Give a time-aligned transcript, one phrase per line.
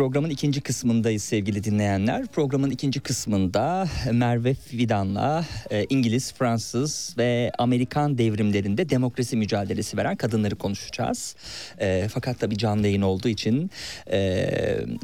[0.00, 2.26] Programın ikinci kısmındayız sevgili dinleyenler.
[2.26, 10.56] Programın ikinci kısmında Merve Fidan'la e, İngiliz, Fransız ve Amerikan devrimlerinde demokrasi mücadelesi veren kadınları
[10.56, 11.36] konuşacağız.
[11.78, 13.70] E, fakat tabii canlı yayın olduğu için
[14.12, 14.18] e,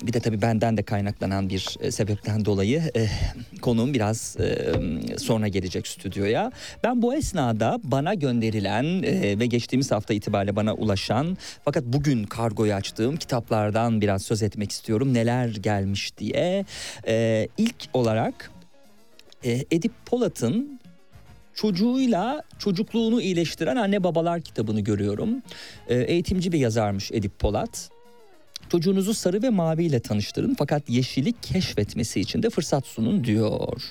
[0.02, 3.06] bir de tabii benden de kaynaklanan bir sebepten dolayı e,
[3.60, 4.36] konuğum biraz
[5.18, 6.52] sonra gelecek stüdyoya.
[6.84, 9.02] Ben bu esnada bana gönderilen
[9.40, 14.85] ve geçtiğimiz hafta itibariyle bana ulaşan fakat bugün kargoyu açtığım kitaplardan biraz söz etmek istiyorum
[14.86, 16.64] istiyorum neler gelmiş diye.
[17.06, 18.50] Ee, ilk olarak
[19.44, 20.80] e, Edip Polat'ın
[21.54, 25.42] çocuğuyla çocukluğunu iyileştiren anne babalar kitabını görüyorum.
[25.88, 27.90] Ee, eğitimci bir yazarmış Edip Polat.
[28.68, 33.82] Çocuğunuzu sarı ve mavi ile tanıştırın fakat yeşili keşfetmesi için de fırsat sunun diyor.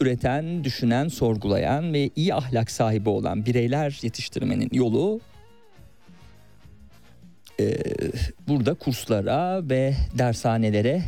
[0.00, 5.20] Üreten, düşünen, sorgulayan ve iyi ahlak sahibi olan bireyler yetiştirmenin yolu
[7.60, 7.76] e,
[8.48, 11.02] burada kurslara ve dershanelere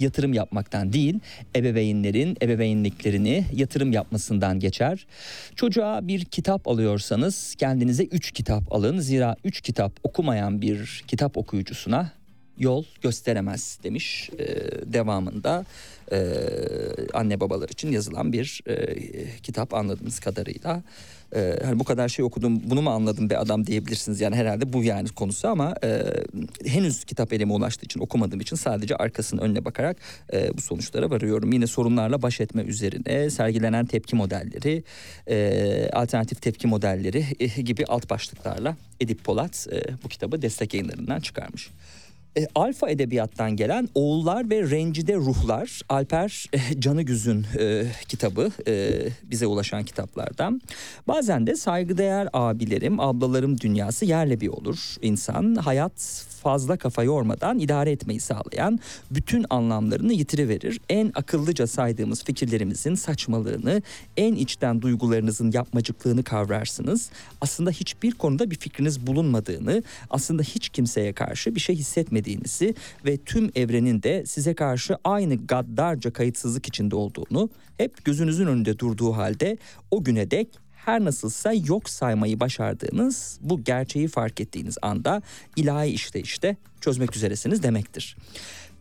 [0.00, 1.18] yatırım yapmaktan değil,
[1.56, 5.06] ebeveynlerin ebeveynliklerini yatırım yapmasından geçer.
[5.56, 8.98] Çocuğa bir kitap alıyorsanız kendinize 3 kitap alın.
[8.98, 12.19] Zira 3 kitap okumayan bir kitap okuyucusuna
[12.60, 14.46] yol gösteremez demiş e,
[14.92, 15.64] devamında
[16.12, 16.18] e,
[17.14, 18.96] anne babalar için yazılan bir e,
[19.42, 20.82] kitap anladığımız kadarıyla.
[21.34, 24.84] E, hani bu kadar şey okudum bunu mu anladım be adam diyebilirsiniz yani herhalde bu
[24.84, 26.02] yani konusu ama e,
[26.64, 29.96] henüz kitap elime ulaştığı için okumadığım için sadece arkasının önüne bakarak
[30.32, 31.52] e, bu sonuçlara varıyorum.
[31.52, 34.82] Yine sorunlarla baş etme üzerine sergilenen tepki modelleri,
[35.28, 41.20] e, alternatif tepki modelleri e, gibi alt başlıklarla Edip Polat e, bu kitabı destek yayınlarından
[41.20, 41.70] çıkarmış.
[42.36, 48.92] E, Alfa Edebiyat'tan gelen Oğullar ve Rencide Ruhlar Alper e, Canıgüz'ün e, kitabı e,
[49.22, 50.60] bize ulaşan kitaplardan.
[51.08, 54.96] Bazen de saygıdeğer abilerim, ablalarım dünyası yerle bir olur.
[55.02, 58.80] İnsan hayat fazla kafa yormadan idare etmeyi sağlayan
[59.10, 60.80] bütün anlamlarını yitiriverir.
[60.88, 63.82] En akıllıca saydığımız fikirlerimizin saçmalığını,
[64.16, 67.10] en içten duygularınızın yapmacıklığını kavrarsınız.
[67.40, 72.19] Aslında hiçbir konuda bir fikriniz bulunmadığını, aslında hiç kimseye karşı bir şey hissetmediğinizi
[73.04, 79.12] ve tüm evrenin de size karşı aynı gaddarca kayıtsızlık içinde olduğunu hep gözünüzün önünde durduğu
[79.12, 79.58] halde
[79.90, 80.48] o güne dek
[80.84, 85.22] her nasılsa yok saymayı başardığınız bu gerçeği fark ettiğiniz anda
[85.56, 88.16] ilahi işte işte çözmek üzeresiniz demektir.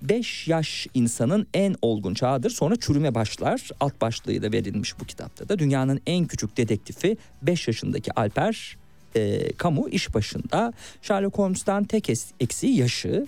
[0.01, 3.69] 5 yaş insanın en olgun çağıdır sonra çürüme başlar.
[3.79, 5.59] Alt başlığı da verilmiş bu kitapta da.
[5.59, 8.77] Dünyanın en küçük dedektifi 5 yaşındaki Alper
[9.15, 10.73] e, kamu iş başında.
[11.01, 12.09] Sherlock Holmes'tan tek
[12.39, 13.27] eksiği yaşı.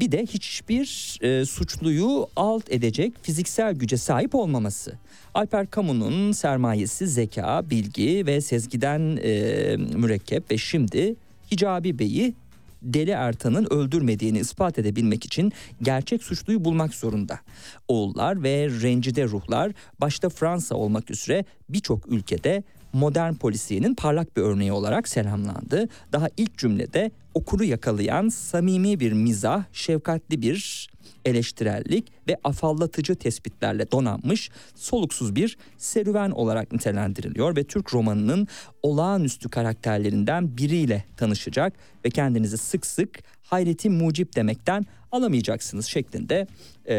[0.00, 4.92] Bir de hiçbir e, suçluyu alt edecek fiziksel güce sahip olmaması.
[5.34, 11.14] Alper Kamu'nun sermayesi zeka, bilgi ve sezgiden e, mürekkep ve şimdi
[11.52, 12.34] Hicabi Bey'i
[12.82, 15.52] Deli Ertan'ın öldürmediğini ispat edebilmek için
[15.82, 17.40] gerçek suçluyu bulmak zorunda.
[17.88, 22.62] Oğullar ve rencide ruhlar başta Fransa olmak üzere birçok ülkede
[22.96, 25.88] modern polisiyenin parlak bir örneği olarak selamlandı.
[26.12, 30.88] Daha ilk cümlede okuru yakalayan samimi bir mizah, şefkatli bir
[31.24, 38.48] eleştirellik ve afallatıcı tespitlerle donanmış soluksuz bir serüven olarak nitelendiriliyor ve Türk romanının
[38.82, 41.72] olağanüstü karakterlerinden biriyle tanışacak
[42.04, 46.46] ve kendinizi sık sık hayreti mucip demekten alamayacaksınız şeklinde
[46.86, 46.96] e,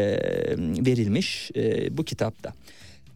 [0.86, 2.52] verilmiş e, bu kitapta.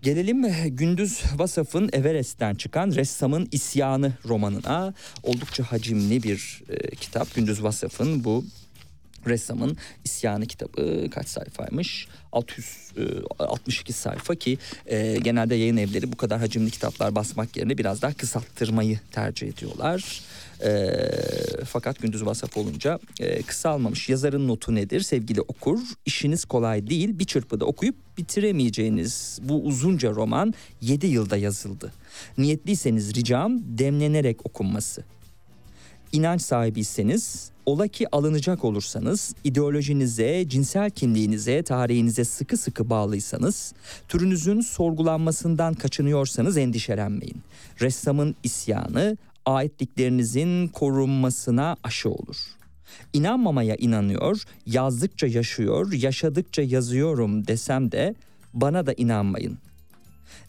[0.03, 0.43] Gelelim
[0.77, 4.95] Gündüz Vasaf'ın Everest'ten çıkan Ressamın İsyanı romanına.
[5.23, 7.35] Oldukça hacimli bir e, kitap.
[7.35, 8.45] Gündüz Vasaf'ın bu
[9.27, 12.09] ressamın isyanı kitabı kaç sayfaymış?
[12.33, 18.03] 662 e, sayfa ki e, genelde yayın evleri bu kadar hacimli kitaplar basmak yerine biraz
[18.03, 20.21] daha kısalttırmayı tercih ediyorlar.
[20.65, 21.01] E,
[21.65, 24.09] fakat gündüz vasaf olunca e, kısalmamış.
[24.09, 25.79] Yazarın notu nedir sevgili okur?
[26.07, 31.93] İşiniz kolay değil bir çırpıda okuyup bitiremeyeceğiniz bu uzunca roman 7 yılda yazıldı.
[32.39, 35.05] Niyetliyseniz ricam demlenerek okunması.
[36.13, 43.73] İnanç sahibiyseniz Ola ki alınacak olursanız, ideolojinize, cinsel kimliğinize, tarihinize sıkı sıkı bağlıysanız,
[44.09, 47.43] türünüzün sorgulanmasından kaçınıyorsanız endişelenmeyin.
[47.81, 49.17] Ressamın isyanı
[49.47, 52.37] aitliklerinizin korunmasına aşı olur.
[53.13, 58.15] İnanmamaya inanıyor, yazdıkça yaşıyor, yaşadıkça yazıyorum desem de
[58.55, 59.59] bana da inanmayın.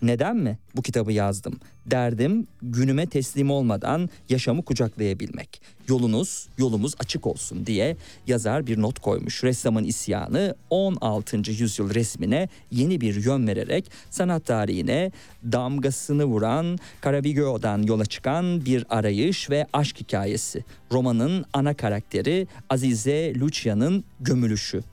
[0.04, 1.60] Neden mi bu kitabı yazdım?
[1.86, 5.62] Derdim günüme teslim olmadan yaşamı kucaklayabilmek.
[5.88, 9.44] Yolunuz, yolumuz açık olsun diye yazar bir not koymuş.
[9.44, 11.38] Ressamın isyanı 16.
[11.38, 15.12] yüzyıl resmine yeni bir yön vererek sanat tarihine
[15.52, 20.64] damgasını vuran Caravaggio'dan yola çıkan bir arayış ve aşk hikayesi.
[20.92, 24.84] Romanın ana karakteri Azize Lucia'nın gömülüşü.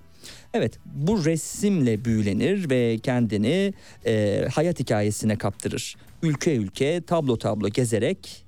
[0.55, 3.75] Evet bu resimle büyülenir ve kendini
[4.07, 5.97] e, hayat hikayesine kaptırır.
[6.23, 8.45] Ülke ülke tablo tablo gezerek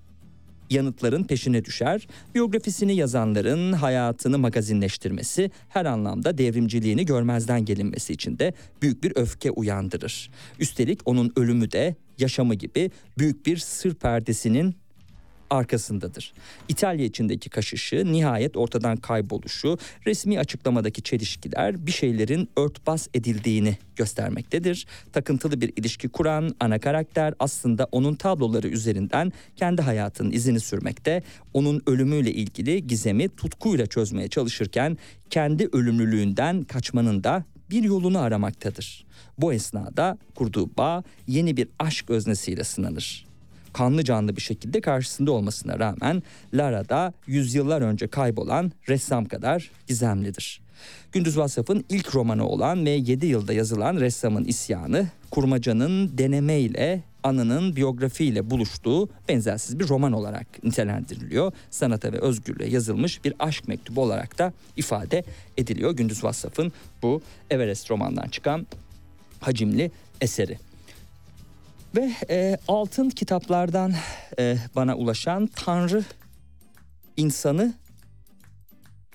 [0.71, 2.07] yanıtların peşine düşer.
[2.35, 10.31] Biyografisini yazanların hayatını magazinleştirmesi her anlamda devrimciliğini görmezden gelinmesi için de büyük bir öfke uyandırır.
[10.59, 14.75] Üstelik onun ölümü de yaşamı gibi büyük bir sır perdesinin
[15.53, 16.33] arkasındadır.
[16.69, 24.87] İtalya içindeki kaşışı, nihayet ortadan kayboluşu, resmi açıklamadaki çelişkiler bir şeylerin örtbas edildiğini göstermektedir.
[25.13, 31.23] Takıntılı bir ilişki kuran ana karakter aslında onun tabloları üzerinden kendi hayatının izini sürmekte.
[31.55, 34.99] Onun ölümüyle ilgili gizemi tutkuyla çözmeye çalışırken
[35.31, 39.05] kendi ölümlülüğünden kaçmanın da bir yolunu aramaktadır.
[39.39, 43.32] Bu esnada kurduğu bağ yeni bir aşk öznesiyle sınanır.
[43.73, 46.23] Kanlı canlı bir şekilde karşısında olmasına rağmen
[46.55, 50.63] Lara da yüzyıllar önce kaybolan ressam kadar gizemlidir.
[51.13, 58.51] Gündüz Vasaf'ın ilk romanı olan ve 7 yılda yazılan Ressamın İsyanı, kurmacanın denemeyle anının biyografiyle
[58.51, 61.53] buluştuğu benzersiz bir roman olarak nitelendiriliyor.
[61.71, 65.25] Sanata ve özgürlüğe yazılmış bir aşk mektubu olarak da ifade
[65.57, 65.93] ediliyor.
[65.93, 68.67] Gündüz Vassaf'ın bu Everest romandan çıkan
[69.41, 70.59] hacimli eseri.
[71.97, 73.95] Ve e, altın kitaplardan
[74.39, 76.05] e, bana ulaşan Tanrı
[77.17, 77.75] insanı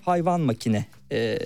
[0.01, 1.39] hayvan makine e,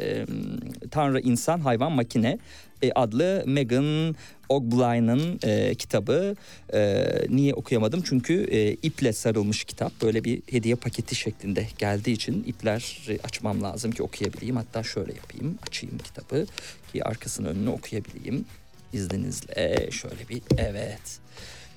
[0.91, 2.37] Tanrı insan hayvan makine
[2.81, 4.15] e, adlı Megan
[4.49, 6.35] Ogblein'ın e, kitabı.
[6.73, 8.01] E, niye okuyamadım?
[8.05, 10.01] Çünkü e, iple sarılmış kitap.
[10.01, 14.55] Böyle bir hediye paketi şeklinde geldiği için ipler açmam lazım ki okuyabileyim.
[14.55, 15.57] Hatta şöyle yapayım.
[15.67, 16.45] Açayım kitabı
[16.93, 18.45] ki arkasını önünü okuyabileyim.
[18.93, 21.19] İzninizle şöyle bir evet.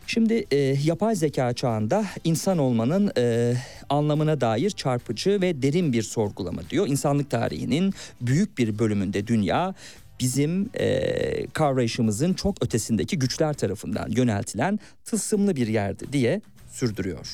[0.06, 3.54] Şimdi e, yapay zeka çağında insan olmanın e,
[3.88, 6.87] anlamına dair çarpıcı ve derin bir sorgulama diyor.
[6.88, 9.75] İnsanlık tarihinin büyük bir bölümünde dünya
[10.21, 16.40] bizim e, kavrayışımızın çok ötesindeki güçler tarafından yöneltilen tılsımlı bir yerdi diye
[16.71, 17.26] sürdürüyor.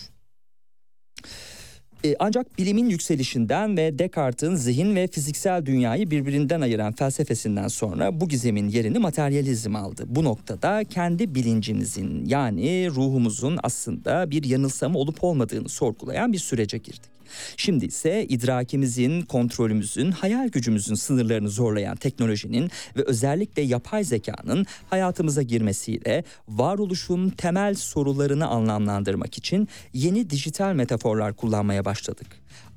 [2.04, 8.28] E, ancak bilimin yükselişinden ve Descartes'in zihin ve fiziksel dünyayı birbirinden ayıran felsefesinden sonra bu
[8.28, 10.04] gizemin yerini materyalizm aldı.
[10.06, 17.19] Bu noktada kendi bilincimizin yani ruhumuzun aslında bir yanılsama olup olmadığını sorgulayan bir sürece girdik.
[17.56, 26.24] Şimdi ise idrakimizin, kontrolümüzün, hayal gücümüzün sınırlarını zorlayan teknolojinin ve özellikle yapay zekanın hayatımıza girmesiyle
[26.48, 32.26] varoluşun temel sorularını anlamlandırmak için yeni dijital metaforlar kullanmaya başladık.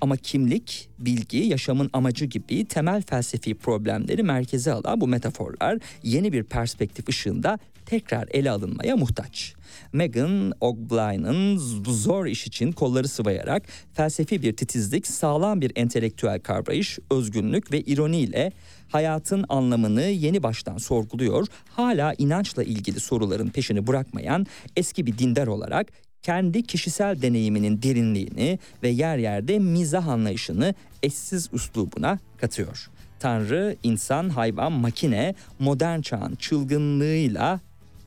[0.02, 6.44] Ama kimlik, bilgi, yaşamın amacı gibi temel felsefi problemleri merkeze alan bu metaforlar yeni bir
[6.44, 9.54] perspektif ışığında tekrar ele alınmaya muhtaç.
[9.94, 13.64] Megan Ogblein'ın zor iş için kolları sıvayarak
[13.94, 18.52] felsefi bir titizlik, sağlam bir entelektüel kavrayış, özgünlük ve ironiyle
[18.90, 25.88] hayatın anlamını yeni baştan sorguluyor, hala inançla ilgili soruların peşini bırakmayan eski bir dindar olarak
[26.24, 32.90] kendi kişisel deneyiminin derinliğini ve yer yerde mizah anlayışını eşsiz üslubuna katıyor.
[33.20, 37.60] Tanrı, insan, hayvan, makine modern çağın çılgınlığıyla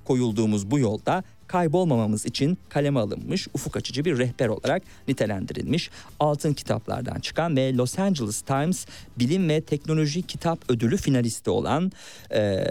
[0.05, 7.21] koyulduğumuz bu yolda kaybolmamamız için kaleme alınmış ufuk açıcı bir rehber olarak nitelendirilmiş altın kitaplardan
[7.21, 8.87] çıkan ve Los Angeles Times
[9.19, 11.93] Bilim ve Teknoloji Kitap Ödülü finalisti olan
[12.35, 12.65] e,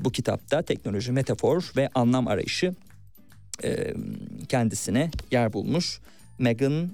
[0.00, 2.74] bu kitapta teknoloji, metafor ve anlam arayışı
[4.48, 6.00] kendisine yer bulmuş.
[6.38, 6.90] Megan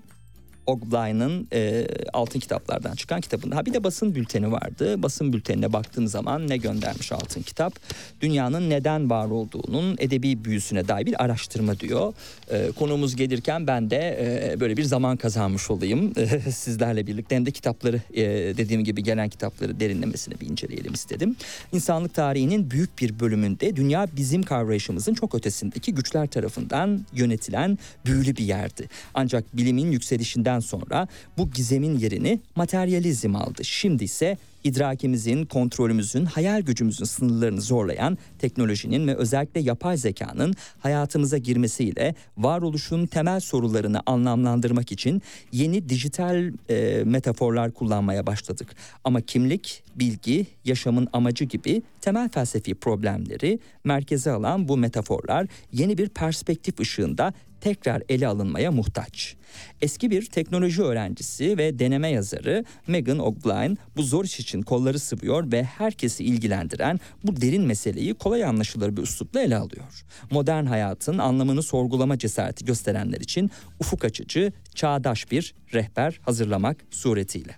[0.68, 3.56] Ogblein'ın e, Altın Kitaplardan çıkan kitabında.
[3.56, 5.02] Ha bir de basın bülteni vardı.
[5.02, 7.74] Basın bültenine baktığın zaman ne göndermiş Altın Kitap?
[8.20, 12.14] Dünyanın neden var olduğunun edebi büyüsüne dair bir araştırma diyor.
[12.50, 16.12] E, konuğumuz gelirken ben de e, böyle bir zaman kazanmış olayım.
[16.16, 18.22] E, sizlerle birlikte hem de kitapları e,
[18.56, 21.36] dediğim gibi gelen kitapları derinlemesine bir inceleyelim istedim.
[21.72, 28.44] İnsanlık tarihinin büyük bir bölümünde dünya bizim kavrayışımızın çok ötesindeki güçler tarafından yönetilen büyülü bir
[28.44, 28.88] yerdi.
[29.14, 33.64] Ancak bilimin yükselişinden Savaşı'ndan sonra bu gizemin yerini materyalizm aldı.
[33.64, 42.14] Şimdi ise idrakimizin, kontrolümüzün, hayal gücümüzün sınırlarını zorlayan teknolojinin ve özellikle yapay zekanın hayatımıza girmesiyle
[42.38, 45.22] varoluşun temel sorularını anlamlandırmak için
[45.52, 48.76] yeni dijital e, metaforlar kullanmaya başladık.
[49.04, 56.08] Ama kimlik, bilgi, yaşamın amacı gibi temel felsefi problemleri merkeze alan bu metaforlar yeni bir
[56.08, 59.36] perspektif ışığında tekrar ele alınmaya muhtaç.
[59.80, 65.52] Eski bir teknoloji öğrencisi ve deneme yazarı Megan Ogline bu zor iş için kolları sıvıyor
[65.52, 70.04] ve herkesi ilgilendiren bu derin meseleyi kolay anlaşılır bir üslupla ele alıyor.
[70.30, 73.50] Modern hayatın anlamını sorgulama cesareti gösterenler için
[73.80, 77.56] ufuk açıcı, çağdaş bir rehber hazırlamak suretiyle.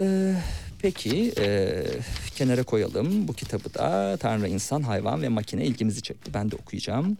[0.00, 0.34] Ee,
[0.82, 1.82] peki e,
[2.36, 6.34] kenara koyalım bu kitabı da Tanrı, İnsan, Hayvan ve Makine ilgimizi çekti.
[6.34, 7.16] Ben de okuyacağım.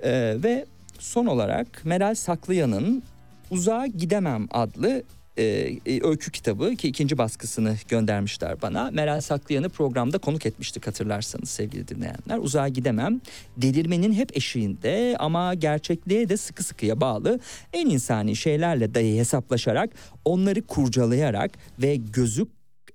[0.00, 0.66] Ee, ve
[0.98, 3.02] son olarak Meral Saklıyan'ın
[3.50, 5.02] Uzağa Gidemem adlı
[5.36, 5.44] e,
[5.86, 8.90] e, öykü kitabı ki ikinci baskısını göndermişler bana.
[8.90, 12.38] Meral Saklayan'ı programda konuk etmiştik hatırlarsanız sevgili dinleyenler.
[12.38, 13.20] Uzağa gidemem.
[13.56, 17.40] Delirmenin hep eşiğinde ama gerçekliğe de sıkı sıkıya bağlı
[17.72, 19.90] en insani şeylerle dahi hesaplaşarak
[20.24, 22.46] onları kurcalayarak ve gözü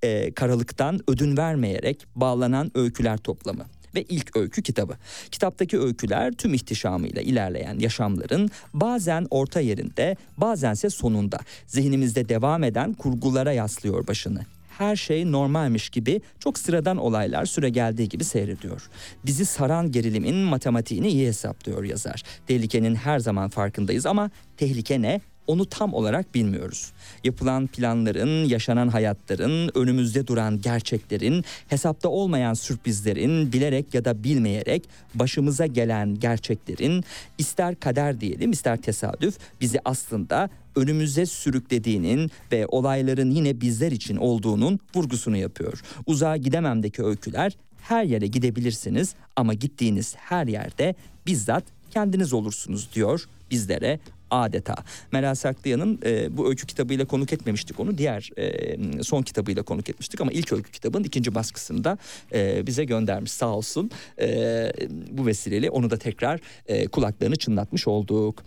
[0.04, 3.66] e, karalıktan ödün vermeyerek bağlanan öyküler toplamı
[3.96, 4.98] ve ilk öykü kitabı.
[5.32, 13.52] Kitaptaki öyküler tüm ihtişamıyla ilerleyen yaşamların bazen orta yerinde bazense sonunda zihnimizde devam eden kurgulara
[13.52, 14.46] yaslıyor başını
[14.82, 18.90] her şey normalmiş gibi çok sıradan olaylar süre geldiği gibi seyrediyor.
[19.26, 22.24] Bizi saran gerilimin matematiğini iyi hesaplıyor yazar.
[22.48, 25.22] Tehlikenin her zaman farkındayız ama tehlike ne?
[25.52, 26.92] Onu tam olarak bilmiyoruz.
[27.24, 34.84] Yapılan planların, yaşanan hayatların, önümüzde duran gerçeklerin, hesapta olmayan sürprizlerin, bilerek ya da bilmeyerek
[35.16, 37.04] başımıza gelen gerçeklerin
[37.38, 44.80] ister kader diyelim ister tesadüf bizi aslında önümüze sürüklediğinin ve olayların yine bizler için olduğunun
[44.96, 45.82] vurgusunu yapıyor.
[46.06, 50.96] Uzağa gidememdeki öyküler her yere gidebilirsiniz ama gittiğiniz her yerde
[51.28, 54.00] bizzat kendiniz olursunuz diyor bizlere
[54.32, 54.76] adeta.
[55.12, 57.98] Meral Saklıyan'ın e, bu öykü kitabıyla konuk etmemiştik onu.
[57.98, 61.98] Diğer e, son kitabıyla konuk etmiştik ama ilk öykü kitabın ikinci baskısında
[62.34, 63.92] e, bize göndermiş sağ olsun.
[64.22, 64.72] E,
[65.12, 68.44] bu vesileyle onu da tekrar e, kulaklarını çınlatmış olduk.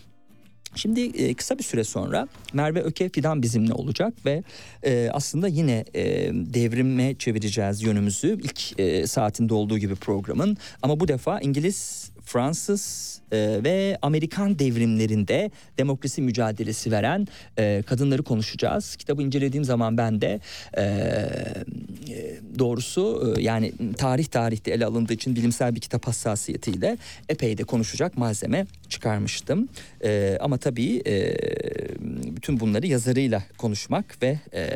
[0.77, 4.43] Şimdi e, kısa bir süre sonra Merve Öke Fidan bizimle olacak ve
[4.83, 11.09] e, aslında yine e, devrime çevireceğiz yönümüzü ilk e, saatinde olduğu gibi programın ama bu
[11.09, 17.27] defa İngiliz, Fransız e, ve Amerikan devrimlerinde demokrasi mücadelesi veren
[17.59, 18.97] e, kadınları konuşacağız.
[18.97, 20.41] Kitabı incelediğim zaman ben de
[20.77, 27.59] e, e doğrusu e, yani tarih tarihte ele alındığı için bilimsel bir kitap hassasiyetiyle epey
[27.59, 29.69] de konuşacak malzeme çıkarmıştım.
[30.05, 31.37] E, ama tabii e,
[32.37, 34.71] bütün bunları yazarıyla konuşmak ve e,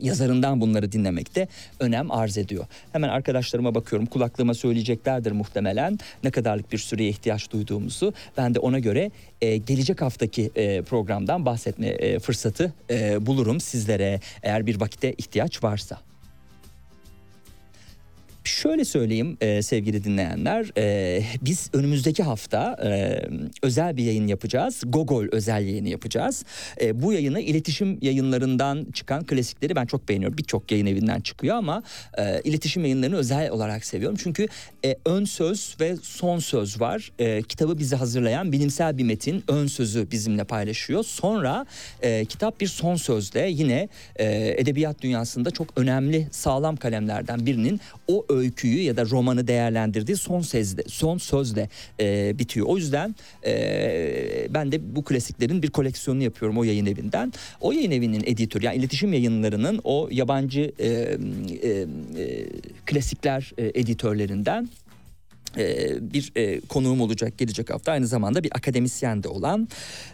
[0.00, 1.48] yazarından bunları dinlemek de
[1.80, 2.66] önem arz ediyor.
[2.92, 8.14] Hemen arkadaşlarıma bakıyorum kulaklığıma söyleyeceklerdir muhtemelen ne kadarlık bir süreye ihtiyaç duyduğumuzu.
[8.36, 14.20] Ben de ona göre e, gelecek haftaki e, programdan bahsetme e, fırsatı e, bulurum sizlere
[14.42, 16.09] eğer bir vakite ihtiyaç varsa.
[18.50, 23.20] Şöyle söyleyeyim e, sevgili dinleyenler, e, biz önümüzdeki hafta e,
[23.62, 24.82] özel bir yayın yapacağız.
[24.86, 26.44] Gogol özel yayını yapacağız.
[26.80, 30.38] E, bu yayını iletişim yayınlarından çıkan klasikleri ben çok beğeniyorum.
[30.38, 31.82] Birçok yayın evinden çıkıyor ama
[32.18, 34.18] e, iletişim yayınlarını özel olarak seviyorum.
[34.22, 34.46] Çünkü
[34.84, 37.12] e, ön söz ve son söz var.
[37.18, 41.04] E, kitabı bizi hazırlayan bilimsel bir metin ön sözü bizimle paylaşıyor.
[41.04, 41.66] Sonra
[42.02, 48.26] e, kitap bir son sözle yine e, edebiyat dünyasında çok önemli sağlam kalemlerden birinin o
[48.40, 51.68] öyküyü ya da romanı değerlendirdiği son sözde son sözle
[52.00, 52.66] e, bitiyor.
[52.66, 53.14] O yüzden
[53.46, 57.32] e, ben de bu klasiklerin bir koleksiyonunu yapıyorum o yayın evinden.
[57.60, 62.46] O yayın evinin editörü yani iletişim yayınlarının o yabancı e, e, e,
[62.86, 64.68] klasikler e, editörlerinden
[65.58, 69.68] e, bir e, konuğum olacak gelecek hafta aynı zamanda bir akademisyen de olan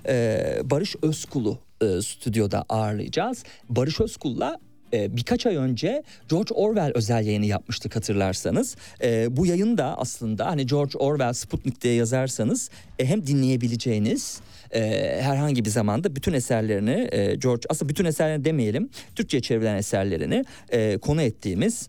[0.09, 3.45] e, Barış Özkul'u e, stüdyoda ağırlayacağız.
[3.69, 4.59] Barış Özkul'la
[4.92, 8.77] e, birkaç ay önce George Orwell özel yayını yapmıştık hatırlarsanız.
[9.03, 14.40] E, bu yayın da aslında hani George Orwell Sputnik diye yazarsanız e, hem dinleyebileceğiniz
[14.75, 14.81] e,
[15.22, 20.99] herhangi bir zamanda bütün eserlerini e, George aslında bütün eserlerini demeyelim Türkçe çevrilen eserlerini e,
[20.99, 21.88] konu ettiğimiz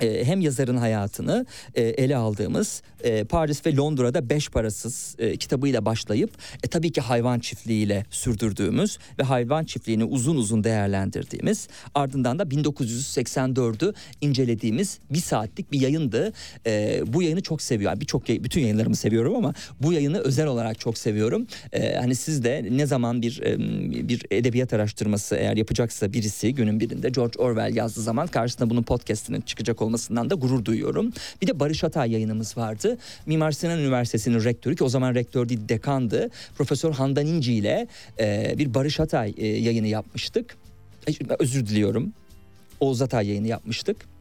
[0.00, 5.84] e, hem yazarın hayatını e, ele aldığımız e, Paris ve Londra'da beş parasız e, kitabıyla
[5.84, 6.30] başlayıp
[6.62, 13.94] e, tabii ki hayvan çiftliğiyle sürdürdüğümüz ve hayvan çiftliğini uzun uzun değerlendirdiğimiz ardından da 1984'ü
[14.20, 16.32] incelediğimiz bir saatlik bir yayındı.
[16.66, 18.00] E, bu yayını çok seviyorum.
[18.00, 21.46] Birçok bütün yayınlarımı seviyorum ama bu yayını özel olarak çok seviyorum.
[21.72, 23.42] E, hani siz de ne zaman bir
[24.08, 29.40] bir edebiyat araştırması eğer yapacaksa birisi günün birinde George Orwell yazdığı zaman karşısında bunun podcast'inin
[29.40, 31.12] çıkacak olmasından da gurur duyuyorum.
[31.42, 32.98] Bir de Barış Atay yayınımız vardı.
[33.26, 36.30] Mimar Sinan Üniversitesi'nin rektörü ki o zaman rektör değil dekandı.
[36.56, 37.86] Profesör Handan İnci ile
[38.18, 40.56] e, bir Barış Atay e, yayını yapmıştık.
[41.08, 42.12] E, özür diliyorum.
[42.80, 44.15] Oğuz Atay yayını yapmıştık.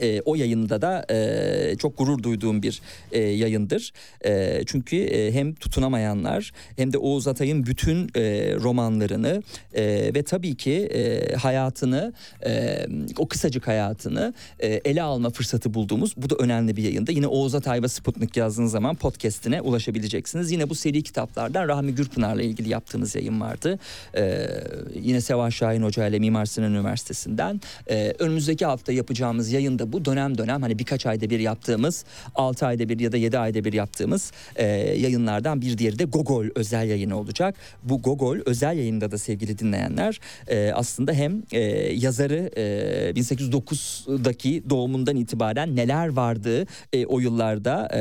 [0.00, 2.82] E, o yayında da e, çok gurur duyduğum bir
[3.12, 3.92] e, yayındır.
[4.24, 9.42] E, çünkü e, hem tutunamayanlar hem de Oğuz Atay'ın bütün e, romanlarını
[9.74, 9.84] e,
[10.14, 12.12] ve tabii ki e, hayatını
[12.46, 12.86] e,
[13.18, 17.12] o kısacık hayatını e, ele alma fırsatı bulduğumuz bu da önemli bir yayında.
[17.12, 20.50] Yine Oğuz Atay ve Sputnik yazdığınız zaman podcast'ine ulaşabileceksiniz.
[20.50, 23.78] Yine bu seri kitaplardan Rahmi Gürpınar'la ilgili yaptığımız yayın vardı.
[24.16, 24.48] E,
[25.02, 27.60] yine Seval Şahin Hoca ile Mimar Sinan Üniversitesi'nden.
[27.90, 32.88] E, önümüzdeki hafta yapacağımız yayında bu dönem dönem hani birkaç ayda bir yaptığımız 6 ayda
[32.88, 34.66] bir ya da 7 ayda bir yaptığımız e,
[34.98, 37.54] yayınlardan bir diğeri de Gogol özel yayını olacak.
[37.82, 41.60] Bu Gogol özel yayında da sevgili dinleyenler e, aslında hem e,
[41.92, 48.00] yazarı e, 1809'daki doğumundan itibaren neler vardı e, o yıllarda e,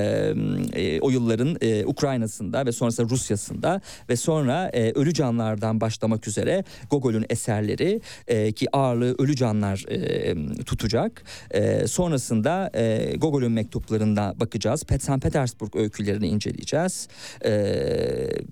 [0.74, 6.64] e, o yılların e, Ukrayna'sında ve sonrasında Rusya'sında ve sonra e, ölü canlardan başlamak üzere
[6.90, 11.24] Gogol'ün eserleri e, ki ağırlığı ölü canlar e, tutacak.
[11.52, 14.84] E, E, sonrasında e, Gogol'ün mektuplarına bakacağız.
[14.84, 15.22] Pet St.
[15.22, 17.08] Petersburg öykülerini inceleyeceğiz.
[17.46, 17.52] E,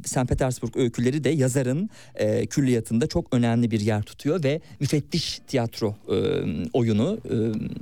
[0.06, 0.28] St.
[0.28, 6.16] Petersburg öyküleri de yazarın e, külliyatında çok önemli bir yer tutuyor ve müfettiş tiyatro e,
[6.74, 7.18] oyunu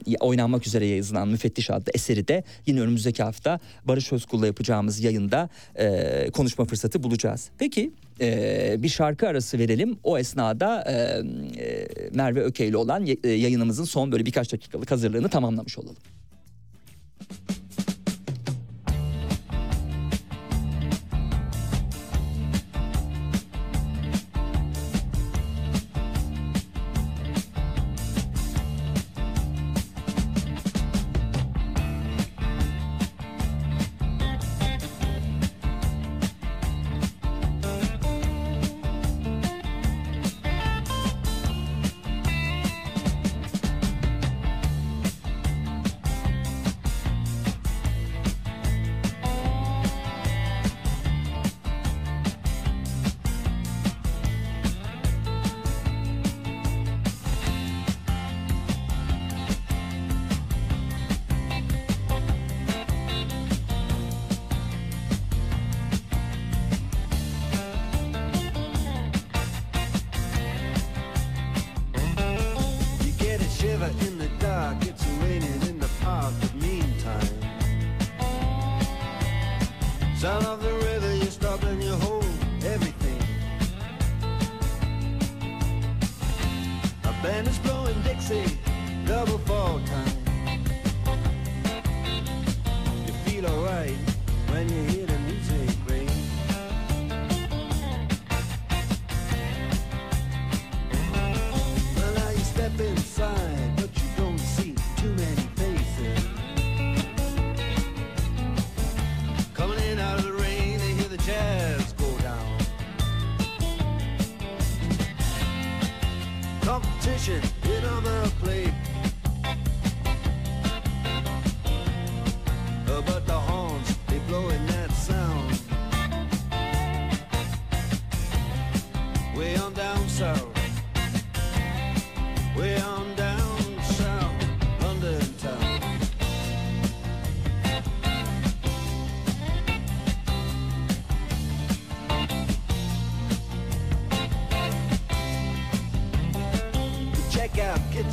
[0.08, 5.49] e, oynanmak üzere yazılan Müfettiş adlı eseri de yine önümüzdeki hafta Barış Özkul'la yapacağımız yayında
[5.75, 7.49] e, konuşma fırsatı bulacağız.
[7.58, 7.91] Peki
[8.23, 9.97] e, bir şarkı arası verelim.
[10.03, 15.77] O esnada e, e, Merve Ökeyli olan e, yayınımızın son böyle birkaç dakikalık hazırlığını tamamlamış
[15.77, 15.95] olalım.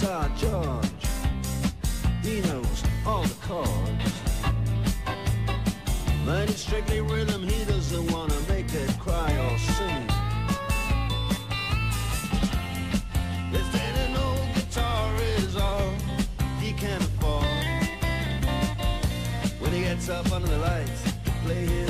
[0.01, 1.07] guitar George.
[2.23, 4.15] He knows all the chords.
[6.25, 10.07] but is strictly rhythm, he doesn't wanna make it cry or sing.
[14.17, 15.93] Old guitar is all
[16.61, 17.45] he can afford.
[19.61, 21.90] When he gets up under the lights to play his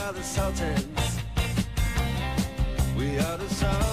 [0.00, 1.20] We are the Sultans.
[2.96, 3.89] We are the Sultans.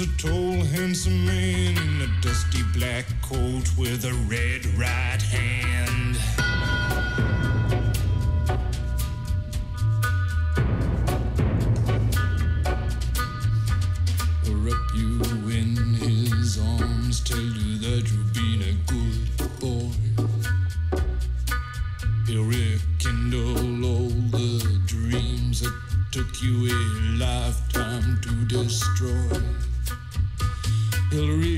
[0.00, 0.39] A tool.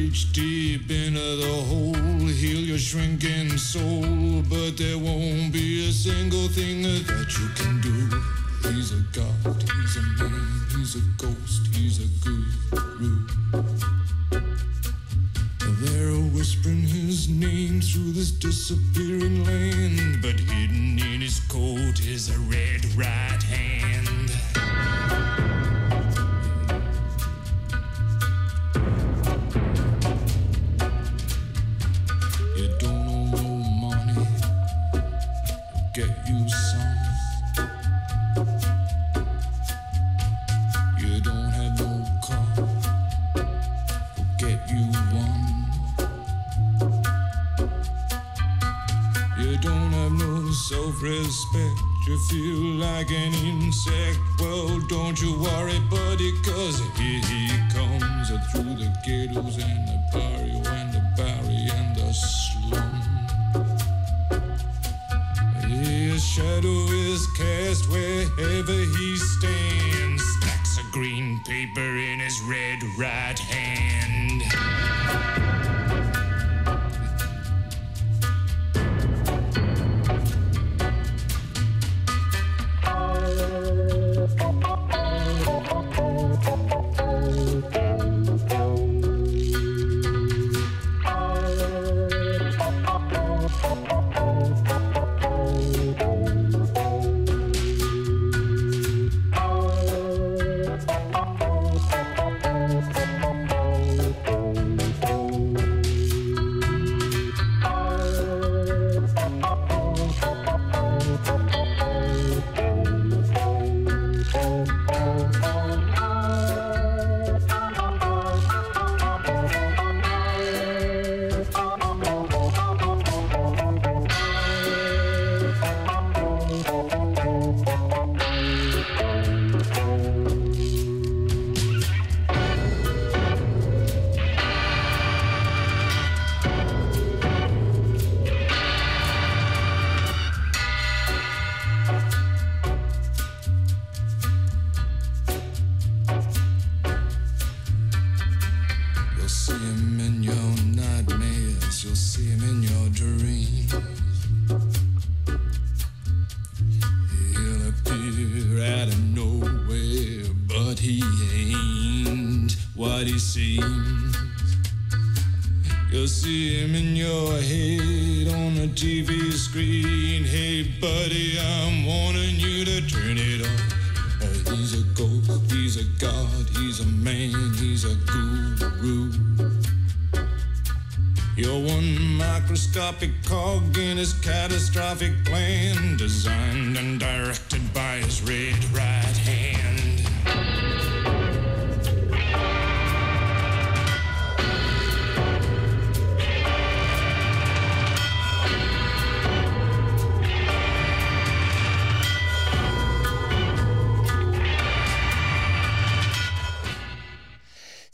[0.02, 6.48] reach deep into the hole, heal your shrinking soul, but there won't be a single
[6.48, 7.98] thing that you can do.
[8.68, 13.26] He's a god, he's a man, he's a ghost, he's a guru.
[15.82, 22.38] They're whispering his name through this disappearing land, but hidden in his coat is a
[22.50, 23.71] red right hand.
[52.06, 54.18] you feel like an insect?
[54.40, 57.41] Well, don't you worry, buddy, cause he he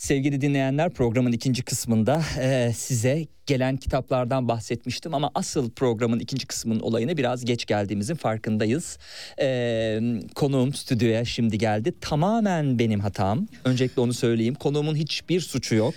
[0.08, 6.80] Sevgili dinleyenler programın ikinci kısmında e, size gelen kitaplardan bahsetmiştim ama asıl programın ikinci kısmının
[6.80, 8.98] olayına biraz geç geldiğimizin farkındayız.
[9.40, 10.00] Ee,
[10.34, 11.94] konuğum stüdyoya şimdi geldi.
[12.00, 13.46] Tamamen benim hatam.
[13.64, 14.54] Öncelikle onu söyleyeyim.
[14.54, 15.94] Konuğumun hiçbir suçu yok.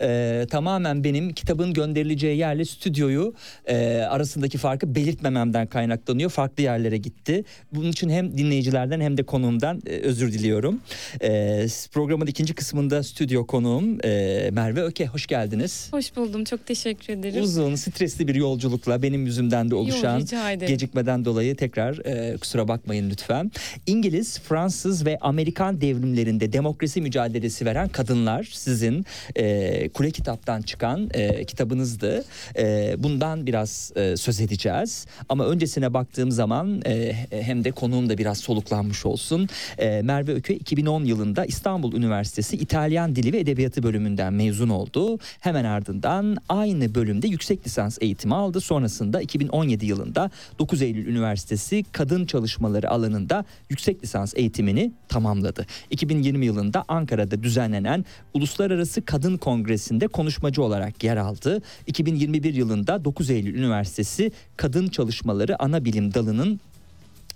[0.00, 3.34] Ee, tamamen benim kitabın gönderileceği yerle stüdyoyu
[3.66, 6.30] e, arasındaki farkı belirtmememden kaynaklanıyor.
[6.30, 7.44] Farklı yerlere gitti.
[7.72, 10.80] Bunun için hem dinleyicilerden hem de konuğumdan e, özür diliyorum.
[11.22, 15.06] Ee, programın ikinci kısmında stüdyo konuğum e, Merve Öke.
[15.06, 15.88] Hoş geldiniz.
[15.90, 16.44] Hoş buldum.
[16.44, 17.42] Çok teşekkür ederim.
[17.42, 20.68] Uzun, stresli bir yolculukla benim yüzümden de oluşan ederim.
[20.68, 23.52] gecikmeden dolayı tekrar e, kusura bakmayın lütfen.
[23.86, 29.04] İngiliz, Fransız ve Amerikan devrimlerinde demokrasi mücadelesi veren kadınlar sizin
[29.36, 32.24] e, Kule Kitap'tan çıkan e, kitabınızdı.
[32.58, 35.06] E, bundan biraz e, söz edeceğiz.
[35.28, 39.48] Ama öncesine baktığım zaman e, hem de konuğum da biraz soluklanmış olsun.
[39.78, 45.18] E, Merve Ökü 2010 yılında İstanbul Üniversitesi İtalyan Dili ve Edebiyatı bölümünden mezun oldu.
[45.40, 48.60] Hemen ardından aynı bölümde yüksek lisans eğitimi aldı.
[48.60, 55.66] Sonrasında 2017 yılında 9 Eylül Üniversitesi Kadın Çalışmaları alanında yüksek lisans eğitimini tamamladı.
[55.90, 61.62] 2020 yılında Ankara'da düzenlenen Uluslararası Kadın Kongresi'nde konuşmacı olarak yer aldı.
[61.86, 66.60] 2021 yılında 9 Eylül Üniversitesi Kadın Çalışmaları Ana Bilim Dalı'nın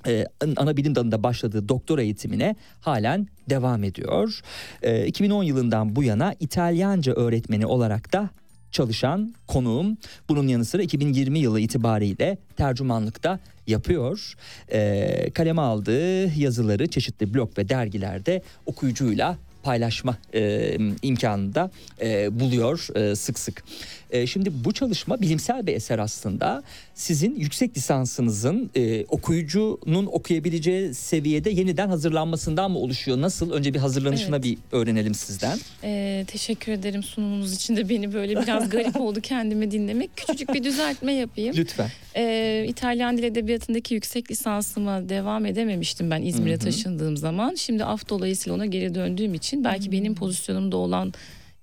[0.06, 4.40] e, ana bilim dalında başladığı doktora eğitimine halen devam ediyor.
[4.82, 8.30] E, 2010 yılından bu yana İtalyanca öğretmeni olarak da
[8.70, 9.96] çalışan konuğum.
[10.28, 14.34] Bunun yanı sıra 2020 yılı itibariyle tercümanlıkta yapıyor.
[14.72, 21.70] E, kaleme aldığı yazıları çeşitli blog ve dergilerde okuyucuyla paylaşma e, imkanını da
[22.02, 23.64] e, buluyor e, sık sık.
[24.10, 26.62] E, şimdi bu çalışma bilimsel bir eser aslında.
[26.94, 33.20] Sizin yüksek lisansınızın e, okuyucunun okuyabileceği seviyede yeniden hazırlanmasından mı oluşuyor?
[33.20, 33.50] Nasıl?
[33.50, 34.44] Önce bir hazırlanışına Evet.
[34.44, 35.58] bir öğrenelim sizden.
[35.84, 40.10] Ee, teşekkür ederim sunumunuz için de beni böyle biraz garip oldu kendimi dinlemek.
[40.16, 41.54] Küçücük bir düzeltme yapayım.
[41.56, 41.88] Lütfen.
[42.16, 46.64] Ee, İtalyan Dil Edebiyatı'ndaki yüksek lisansıma devam edememiştim ben İzmir'e Hı hı.
[46.64, 47.54] taşındığım zaman.
[47.54, 51.12] Şimdi af dolayısıyla ona geri döndüğüm için belki benim pozisyonumda olan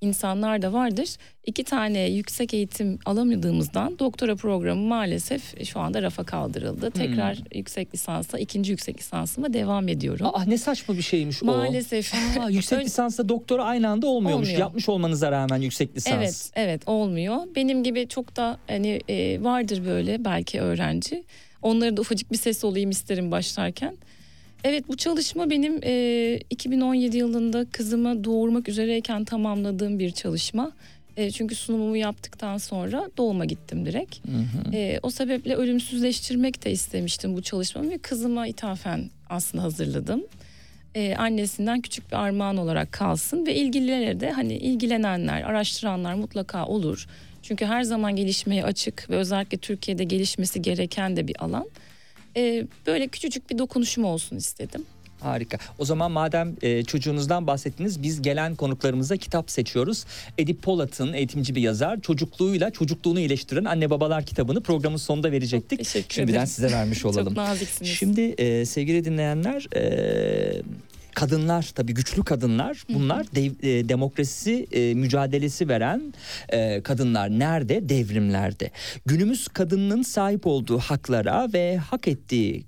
[0.01, 1.09] insanlar da vardır.
[1.45, 6.91] İki tane yüksek eğitim alamadığımızdan doktora programı maalesef şu anda rafa kaldırıldı.
[6.91, 10.25] Tekrar yüksek lisansa, ikinci yüksek lisansıma devam ediyorum.
[10.33, 11.45] Aa, ne saçma bir şeymiş o.
[11.45, 12.13] Maalesef.
[12.39, 14.47] Aa, yüksek lisansla doktora aynı anda olmuyormuş.
[14.47, 14.59] Olmuyor.
[14.59, 16.15] Yapmış olmanıza rağmen yüksek lisans.
[16.17, 17.37] Evet, evet olmuyor.
[17.55, 21.23] Benim gibi çok da hani e, vardır böyle belki öğrenci.
[21.61, 23.97] Onlara da ufacık bir ses olayım isterim başlarken.
[24.69, 30.71] Evet bu çalışma benim e, 2017 yılında kızımı doğurmak üzereyken tamamladığım bir çalışma.
[31.17, 34.27] E, çünkü sunumumu yaptıktan sonra doğuma gittim direkt.
[34.27, 34.75] Hı hı.
[34.75, 40.23] E, o sebeple ölümsüzleştirmek de istemiştim bu çalışmamı ve kızıma ithafen aslında hazırladım.
[40.95, 47.07] E, annesinden küçük bir armağan olarak kalsın ve ilgililere de hani ilgilenenler, araştıranlar mutlaka olur.
[47.41, 51.67] Çünkü her zaman gelişmeye açık ve özellikle Türkiye'de gelişmesi gereken de bir alan.
[52.37, 54.85] E, böyle küçücük bir dokunuşum olsun istedim.
[55.19, 55.57] Harika.
[55.79, 60.05] O zaman madem e, çocuğunuzdan bahsettiniz biz gelen konuklarımıza kitap seçiyoruz.
[60.37, 65.79] Edip Polat'ın eğitimci bir yazar çocukluğuyla çocukluğunu iyileştiren anne babalar kitabını programın sonunda verecektik.
[65.79, 66.47] Teşekkür Şimdiden ederim.
[66.47, 67.25] size vermiş olalım.
[67.25, 67.91] Çok naziksiniz.
[67.91, 70.61] Şimdi e, sevgili dinleyenler e,
[71.17, 76.13] kadınlar tabii güçlü kadınlar bunlar dev- e, demokrasi e, mücadelesi veren
[76.49, 78.71] e, kadınlar nerede devrimlerde
[79.05, 82.65] günümüz kadınının sahip olduğu haklara ve hak ettiği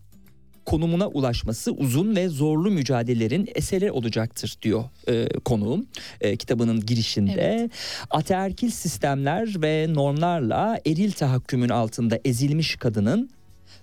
[0.66, 5.86] konumuna ulaşması uzun ve zorlu mücadelelerin eseri olacaktır diyor e, konuğum
[6.22, 7.58] e, kitabının girişinde.
[7.60, 7.72] Evet.
[8.10, 13.30] Ataerkil sistemler ve normlarla eril tahakkümün altında ezilmiş kadının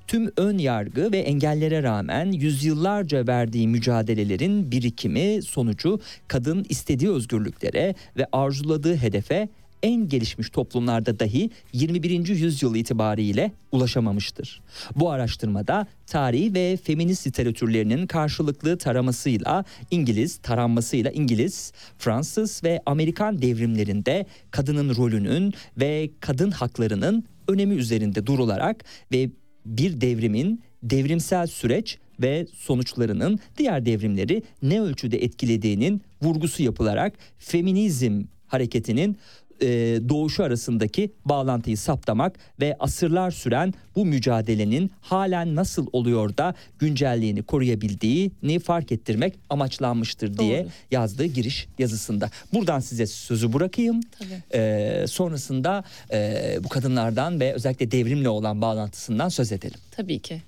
[0.06, 8.26] tüm ön yargı ve engellere rağmen yüzyıllarca verdiği mücadelelerin birikimi sonucu kadın istediği özgürlüklere ve
[8.32, 9.48] arzuladığı hedefe
[9.82, 12.28] en gelişmiş toplumlarda dahi 21.
[12.28, 14.60] yüzyıl itibariyle ulaşamamıştır.
[14.96, 24.26] Bu araştırmada tarihi ve feminist literatürlerinin karşılıklı taramasıyla İngiliz taranmasıyla İngiliz, Fransız ve Amerikan devrimlerinde
[24.50, 29.30] kadının rolünün ve kadın haklarının önemi üzerinde durularak ve
[29.66, 39.16] bir devrimin devrimsel süreç ve sonuçlarının diğer devrimleri ne ölçüde etkilediğinin vurgusu yapılarak feminizm hareketinin
[39.62, 39.68] e,
[40.08, 48.58] doğuşu arasındaki bağlantıyı saptamak ve asırlar süren bu mücadelenin halen nasıl oluyor da güncelliğini koruyabildiğini
[48.58, 50.70] fark ettirmek amaçlanmıştır diye Doğru.
[50.90, 52.30] yazdığı giriş yazısında.
[52.52, 54.00] Buradan size sözü bırakayım.
[54.18, 54.60] Tabii.
[54.62, 59.80] E, sonrasında e, bu kadınlardan ve özellikle devrimle olan bağlantısından söz edelim.
[59.90, 60.42] Tabii ki.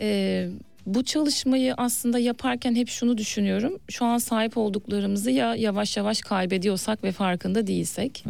[0.00, 0.48] Ee,
[0.86, 3.78] bu çalışmayı aslında yaparken hep şunu düşünüyorum.
[3.88, 8.24] Şu an sahip olduklarımızı ya yavaş yavaş kaybediyorsak ve farkında değilsek.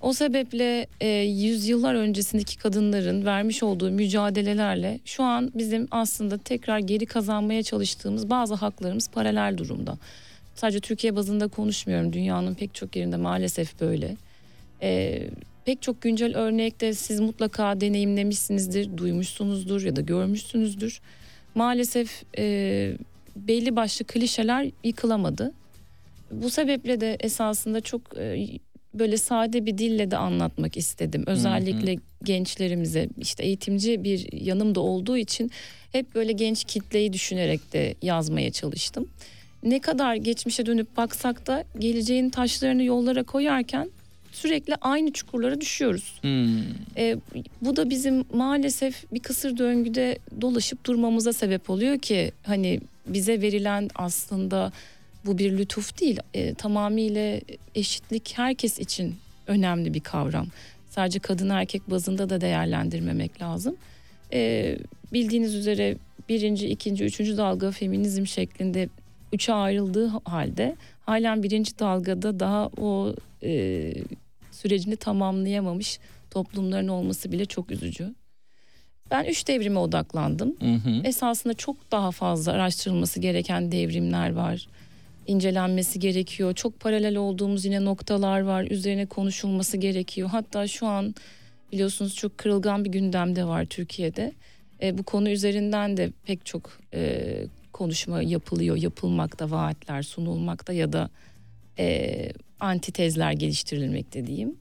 [0.00, 7.06] O sebeple e, yüzyıllar öncesindeki kadınların vermiş olduğu mücadelelerle şu an bizim aslında tekrar geri
[7.06, 9.98] kazanmaya çalıştığımız bazı haklarımız paralel durumda.
[10.54, 12.12] Sadece Türkiye bazında konuşmuyorum.
[12.12, 14.16] Dünyanın pek çok yerinde maalesef böyle.
[14.82, 15.20] E,
[15.64, 21.00] pek çok güncel örnekte siz mutlaka deneyimlemişsinizdir, duymuşsunuzdur ya da görmüşsünüzdür.
[21.54, 22.96] Maalesef e,
[23.36, 25.52] belli başlı klişeler yıkılamadı.
[26.30, 28.46] Bu sebeple de esasında çok e,
[28.94, 31.24] böyle sade bir dille de anlatmak istedim.
[31.26, 35.50] Özellikle gençlerimize işte eğitimci bir yanım da olduğu için
[35.92, 39.08] hep böyle genç kitleyi düşünerek de yazmaya çalıştım.
[39.62, 43.90] Ne kadar geçmişe dönüp baksak da geleceğin taşlarını yollara koyarken
[44.34, 46.20] sürekli aynı çukurlara düşüyoruz.
[46.96, 47.16] E,
[47.62, 53.90] bu da bizim maalesef bir kısır döngüde dolaşıp durmamıza sebep oluyor ki hani bize verilen
[53.94, 54.72] aslında
[55.26, 56.20] bu bir lütuf değil.
[56.34, 57.40] E, tamamıyla
[57.74, 59.14] eşitlik herkes için
[59.46, 60.46] önemli bir kavram.
[60.90, 63.76] Sadece kadın erkek bazında da değerlendirmemek lazım.
[64.32, 64.76] E,
[65.12, 65.96] bildiğiniz üzere
[66.28, 68.88] birinci, ikinci, üçüncü dalga feminizm şeklinde
[69.32, 70.76] üçe ayrıldığı halde
[71.06, 73.92] halen birinci dalgada daha o e,
[74.64, 75.98] sürecini tamamlayamamış
[76.30, 78.14] toplumların olması bile çok üzücü.
[79.10, 80.56] Ben üç devrime odaklandım.
[81.04, 84.66] Esasında çok daha fazla araştırılması gereken devrimler var.
[85.26, 86.54] İncelenmesi gerekiyor.
[86.54, 88.64] Çok paralel olduğumuz yine noktalar var.
[88.70, 90.28] Üzerine konuşulması gerekiyor.
[90.28, 91.14] Hatta şu an
[91.72, 94.32] biliyorsunuz çok kırılgan bir gündemde var Türkiye'de.
[94.82, 97.24] E, bu konu üzerinden de pek çok e,
[97.72, 101.10] konuşma yapılıyor, yapılmakta, vaatler sunulmakta ya da
[101.78, 102.28] e,
[102.64, 104.54] antitezler geliştirilmekte diyeyim.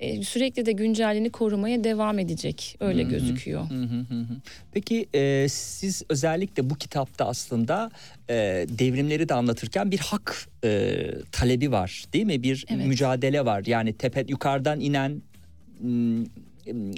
[0.00, 3.70] E, sürekli de güncelliğini korumaya devam edecek öyle gözüküyor.
[3.70, 4.36] Hı hı hı hı.
[4.72, 7.90] Peki e, siz özellikle bu kitapta aslında
[8.30, 8.34] e,
[8.68, 11.00] devrimleri de anlatırken bir hak e,
[11.32, 12.42] talebi var değil mi?
[12.42, 12.86] Bir Evet.
[12.86, 13.62] mücadele var.
[13.66, 15.22] Yani tepe yukarıdan inen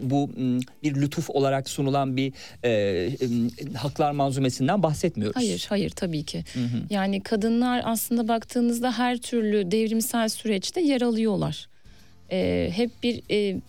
[0.02, 2.32] bu m, bir lütuf olarak sunulan bir
[2.64, 3.10] e,
[3.76, 5.36] haklar manzumesinden bahsetmiyoruz.
[5.36, 6.44] Hayır, hayır tabii ki.
[6.90, 11.68] Yani kadınlar aslında baktığınızda her türlü devrimsel süreçte yer alıyorlar.
[12.32, 13.60] Ee, hep bir e,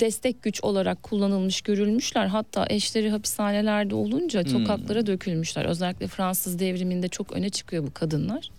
[0.00, 2.26] destek güç olarak kullanılmış görülmüşler.
[2.26, 5.64] Hatta eşleri hapishanelerde olunca sokaklara dökülmüşler.
[5.64, 8.50] Özellikle Fransız devriminde çok öne çıkıyor bu kadınlar.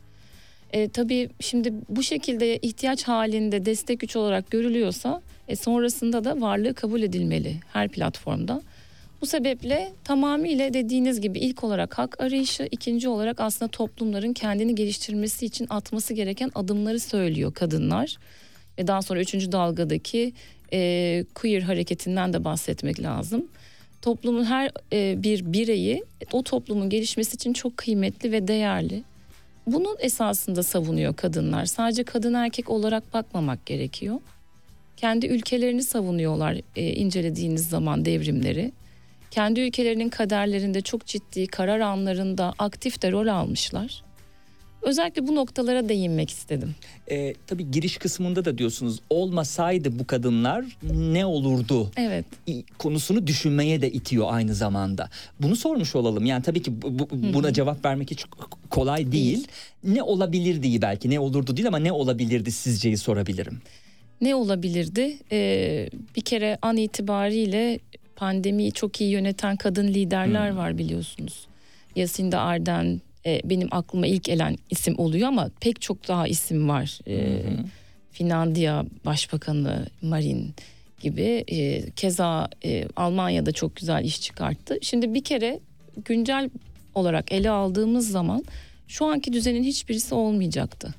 [0.74, 6.74] E, tabii şimdi bu şekilde ihtiyaç halinde destek güç olarak görülüyorsa e, sonrasında da varlığı
[6.74, 8.62] kabul edilmeli her platformda.
[9.22, 15.46] Bu sebeple tamamıyla dediğiniz gibi ilk olarak hak arayışı, ikinci olarak aslında toplumların kendini geliştirmesi
[15.46, 18.18] için atması gereken adımları söylüyor kadınlar.
[18.80, 20.34] Ve daha sonra üçüncü dalgadaki
[20.74, 23.48] e, queer hareketinden de bahsetmek lazım.
[24.02, 29.04] Toplumun her e, bir bireyi o toplumun gelişmesi için çok kıymetli ve değerli.
[29.68, 31.66] Bunun esasında savunuyor kadınlar.
[31.66, 34.20] Sadece kadın erkek olarak bakmamak gerekiyor.
[34.98, 38.72] Kendi ülkelerini savunuyorlar e, incelediğiniz zaman devrimleri.
[39.32, 44.04] Kendi ülkelerinin kaderlerinde çok ciddi karar anlarında aktif de rol almışlar.
[44.82, 46.76] Özellikle bu noktalara değinmek istedim.
[47.12, 51.92] E, tabii giriş kısmında da diyorsunuz olmasaydı bu kadınlar ne olurdu?
[51.98, 52.26] Evet.
[52.78, 55.10] konusunu düşünmeye de itiyor aynı zamanda.
[55.40, 56.26] Bunu sormuş olalım.
[56.26, 58.26] Yani tabii ki bu- bu- buna cevap vermek hiç
[58.70, 59.48] kolay değil.
[59.84, 63.62] Ne olabilirdi belki ne olurdu değil ama ne olabilirdi sizceyi sorabilirim.
[64.22, 65.18] Ne olabilirdi?
[65.32, 67.80] Ee, bir kere an itibariyle
[68.16, 71.48] pandemiyi çok iyi yöneten kadın liderler var biliyorsunuz.
[71.96, 77.00] Yasinda Arden e, benim aklıma ilk gelen isim oluyor ama pek çok daha isim var.
[77.08, 77.42] Ee,
[78.12, 80.54] Finlandiya Başbakanı Marin
[81.02, 84.78] gibi e, keza e, Almanya'da çok güzel iş çıkarttı.
[84.82, 85.60] Şimdi bir kere
[86.06, 86.50] güncel
[86.96, 88.44] olarak ele aldığımız zaman
[88.88, 90.94] şu anki düzenin hiçbirisi olmayacaktı.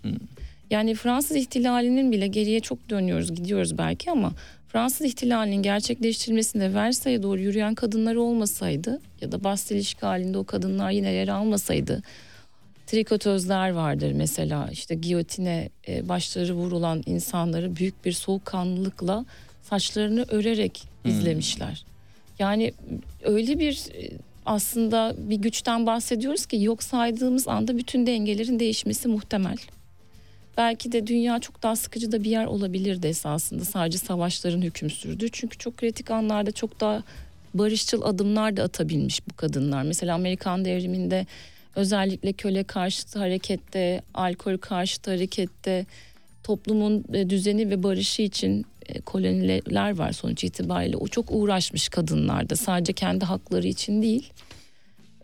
[0.71, 4.33] Yani Fransız ihtilalinin bile geriye çok dönüyoruz gidiyoruz belki ama
[4.69, 11.13] Fransız ihtilalinin gerçekleştirilmesinde Versay'a doğru yürüyen kadınlar olmasaydı ya da Bastil işgalinde o kadınlar yine
[11.13, 12.03] yer almasaydı
[12.87, 19.25] trikotözler vardır mesela işte giyotine e, başları vurulan insanları büyük bir soğukkanlılıkla
[19.63, 21.85] saçlarını örerek izlemişler.
[22.39, 22.73] Yani
[23.23, 24.11] öyle bir e,
[24.47, 29.57] aslında bir güçten bahsediyoruz ki yok saydığımız anda bütün dengelerin değişmesi muhtemel.
[30.57, 35.29] Belki de dünya çok daha sıkıcı da bir yer olabilirdi esasında sadece savaşların hüküm sürdüğü.
[35.33, 37.03] Çünkü çok kritik anlarda çok daha
[37.55, 39.83] barışçıl adımlar da atabilmiş bu kadınlar.
[39.83, 41.27] Mesela Amerikan devriminde
[41.77, 45.87] özellikle köle karşıtı harekette, alkol karşıtı harekette
[46.43, 50.97] toplumun e, düzeni ve barışı için e, koloniler var sonuç itibariyle.
[50.97, 54.33] O çok uğraşmış kadınlarda sadece kendi hakları için değil.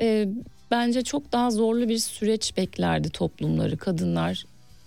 [0.01, 0.28] E,
[0.70, 4.45] bence çok daha zorlu bir süreç beklerdi toplumları kadınlar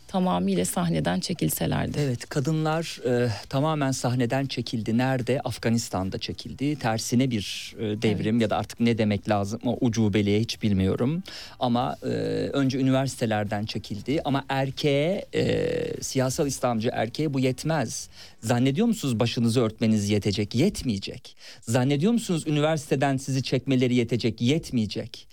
[0.08, 1.99] tamamıyla sahneden çekilselerdi.
[1.99, 4.97] Evet kadınlar e, tamamen sahneden çekildi.
[4.97, 5.41] Nerede?
[5.43, 6.80] Afganistan'da çekildi.
[6.80, 8.41] Tersine bir e, devrim evet.
[8.41, 11.24] ya da artık ne demek lazım o ucubeliğe hiç bilmiyorum.
[11.60, 12.08] Ama e,
[12.53, 14.22] önce üniversitelerden çekildi.
[14.26, 18.10] Ama erkeğe e, siyasal İslamcı erkeğe bu yetmez.
[18.41, 20.56] Zannediyor musunuz başınızı örtmeniz yetecek?
[20.56, 21.36] Yetmeyecek.
[21.62, 24.41] Zannediyor musunuz üniversiteden sizi çekmeleri yetecek?
[24.41, 25.28] Yetmeyecek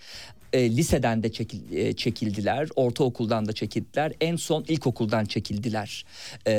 [0.52, 6.04] e, liseden de çekil, e, çekildiler, ortaokuldan da çekildiler, en son ilkokuldan çekildiler.
[6.46, 6.52] E,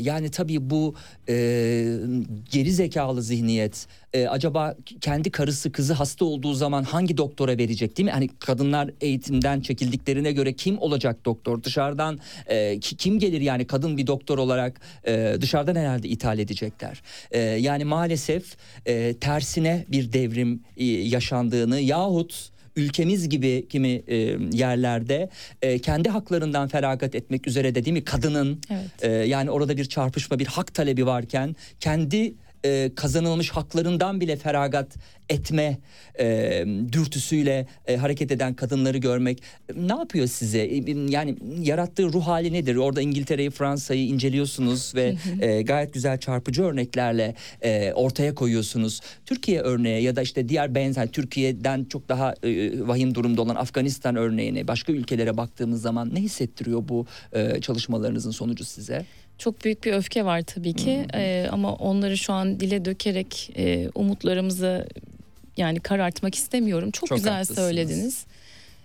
[0.00, 0.94] yani tabii bu
[1.28, 1.34] e,
[2.50, 8.04] geri zekalı zihniyet e, acaba kendi karısı kızı hasta olduğu zaman hangi doktora verecek değil
[8.04, 8.12] mi?
[8.12, 11.62] Hani kadınlar eğitimden çekildiklerine göre kim olacak doktor?
[11.62, 17.02] Dışarıdan e, kim gelir yani kadın bir doktor olarak e, dışarıdan herhalde ithal edecekler.
[17.30, 24.16] E, yani maalesef e, tersine bir devrim e, yaşandığını yahut ülkemiz gibi kimi e,
[24.52, 25.30] yerlerde
[25.62, 28.90] e, kendi haklarından feragat etmek üzere de değil mi kadının evet.
[29.00, 32.34] e, yani orada bir çarpışma bir hak talebi varken kendi
[32.66, 34.96] e, kazanılmış haklarından bile feragat
[35.28, 35.78] etme
[36.18, 39.42] e, dürtüsüyle e, hareket eden kadınları görmek
[39.76, 40.58] ne yapıyor size?
[40.58, 42.76] E, yani yarattığı ruh hali nedir?
[42.76, 49.00] Orada İngiltere'yi, Fransa'yı inceliyorsunuz ve e, gayet güzel çarpıcı örneklerle e, ortaya koyuyorsunuz.
[49.26, 54.16] Türkiye örneği ya da işte diğer benzer Türkiye'den çok daha e, vahim durumda olan Afganistan
[54.16, 59.04] örneğine, başka ülkelere baktığımız zaman ne hissettiriyor bu e, çalışmalarınızın sonucu size?
[59.38, 63.88] Çok büyük bir öfke var tabii ki ee, ama onları şu an dile dökerek e,
[63.94, 64.88] umutlarımızı
[65.56, 66.90] yani karartmak istemiyorum.
[66.90, 67.58] Çok, Çok güzel haklısınız.
[67.60, 68.26] söylediniz.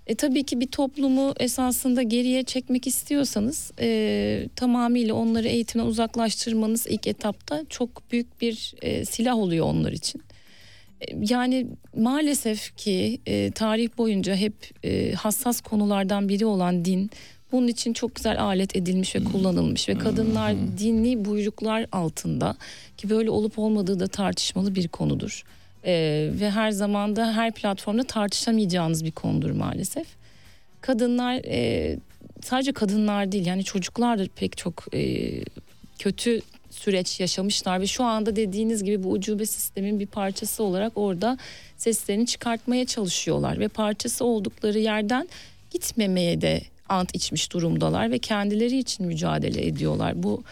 [0.08, 7.08] E, tabii ki bir toplumu esasında geriye çekmek istiyorsanız e, tamamıyla onları eğitimden uzaklaştırmanız ilk
[7.08, 10.22] etapta çok büyük bir e, silah oluyor onlar için.
[11.02, 17.12] E, yani maalesef ki e, tarih boyunca hep e, hassas konulardan biri olan din
[17.52, 19.32] bunun için çok güzel alet edilmiş ve hmm.
[19.32, 20.78] kullanılmış ve kadınlar hmm.
[20.78, 22.56] dinli buyruklar altında
[22.98, 25.44] ki böyle olup olmadığı da tartışmalı bir konudur.
[25.86, 30.08] Ee, ve her zamanda her platformda tartışamayacağınız bir konudur maalesef.
[30.82, 31.98] Kadınlar e,
[32.42, 35.32] sadece kadınlar değil yani çocuklar da pek çok e,
[36.00, 41.38] kötü süreç yaşamışlar ve şu anda dediğiniz gibi bu ucube sistemin bir parçası olarak orada
[41.78, 45.30] seslerini çıkartmaya çalışıyorlar ve parçası oldukları yerden
[45.72, 50.24] gitmemeye de ant içmiş durumdalar ve kendileri için mücadele ediyorlar.
[50.24, 50.44] Bu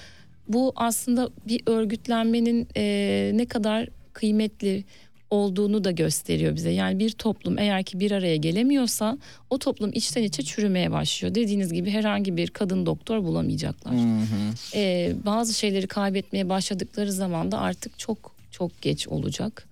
[0.47, 4.83] bu aslında bir örgütlenmenin e, ne kadar kıymetli
[5.29, 6.69] olduğunu da gösteriyor bize.
[6.69, 9.17] Yani bir toplum eğer ki bir araya gelemiyorsa
[9.49, 11.35] o toplum içten içe çürümeye başlıyor.
[11.35, 13.93] Dediğiniz gibi herhangi bir kadın doktor bulamayacaklar.
[13.93, 14.53] Hı hı.
[14.75, 19.67] Ee, bazı şeyleri kaybetmeye başladıkları zaman da artık çok çok geç olacak.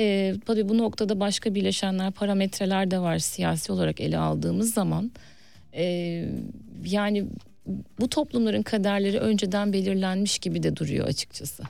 [0.00, 5.10] Ee, tabii bu noktada başka bileşenler, parametreler de var siyasi olarak ele aldığımız zaman.
[5.74, 6.28] Ee,
[6.84, 7.26] yani
[8.00, 11.62] bu toplumların kaderleri önceden belirlenmiş gibi de duruyor açıkçası.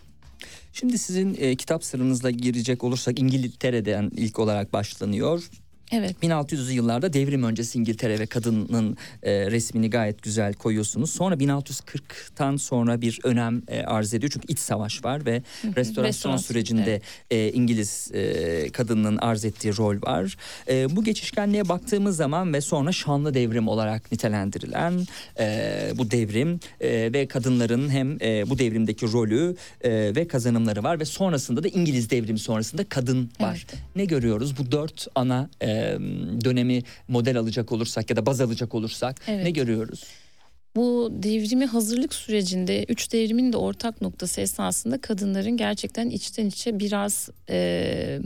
[0.72, 5.50] Şimdi sizin e, kitap sırrınızla girecek olursak İngiltere'den ilk olarak başlanıyor.
[5.92, 6.16] Evet.
[6.22, 11.10] 1600'lü yıllarda devrim öncesi İngiltere ve kadının e, resmini gayet güzel koyuyorsunuz.
[11.10, 14.30] Sonra 1640'tan sonra bir önem e, arz ediyor.
[14.32, 17.02] Çünkü iç savaş var ve restorasyon, restorasyon sürecinde evet.
[17.30, 20.36] e, İngiliz e, kadının arz ettiği rol var.
[20.68, 25.06] E, bu geçişkenliğe baktığımız zaman ve sonra şanlı devrim olarak nitelendirilen
[25.38, 31.00] e, bu devrim e, ve kadınların hem e, bu devrimdeki rolü e, ve kazanımları var
[31.00, 33.66] ve sonrasında da İngiliz devrimi sonrasında kadın var.
[33.70, 33.82] Evet.
[33.96, 34.58] Ne görüyoruz?
[34.58, 35.79] Bu dört ana e,
[36.44, 39.44] dönemi model alacak olursak ya da baz alacak olursak evet.
[39.44, 40.04] ne görüyoruz?
[40.76, 47.30] Bu devrimi hazırlık sürecinde üç devrimin de ortak noktası esasında kadınların gerçekten içten içe biraz
[47.50, 48.20] e,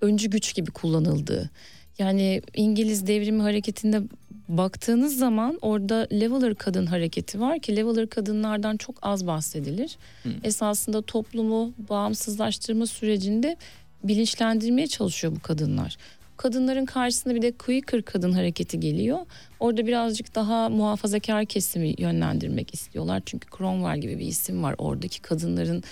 [0.00, 1.50] öncü güç gibi kullanıldığı.
[1.98, 4.02] Yani İngiliz devrimi hareketinde
[4.48, 9.96] baktığınız zaman orada leveler kadın hareketi var ki leveler kadınlardan çok az bahsedilir.
[10.22, 10.28] Hı.
[10.44, 13.56] Esasında toplumu bağımsızlaştırma sürecinde
[14.04, 15.96] bilinçlendirmeye çalışıyor bu kadınlar.
[16.40, 19.18] Kadınların karşısında bir de Quaker kadın hareketi geliyor.
[19.60, 23.22] Orada birazcık daha muhafazakar kesimi yönlendirmek istiyorlar.
[23.26, 24.74] Çünkü Cromwell gibi bir isim var.
[24.78, 25.82] Oradaki kadınların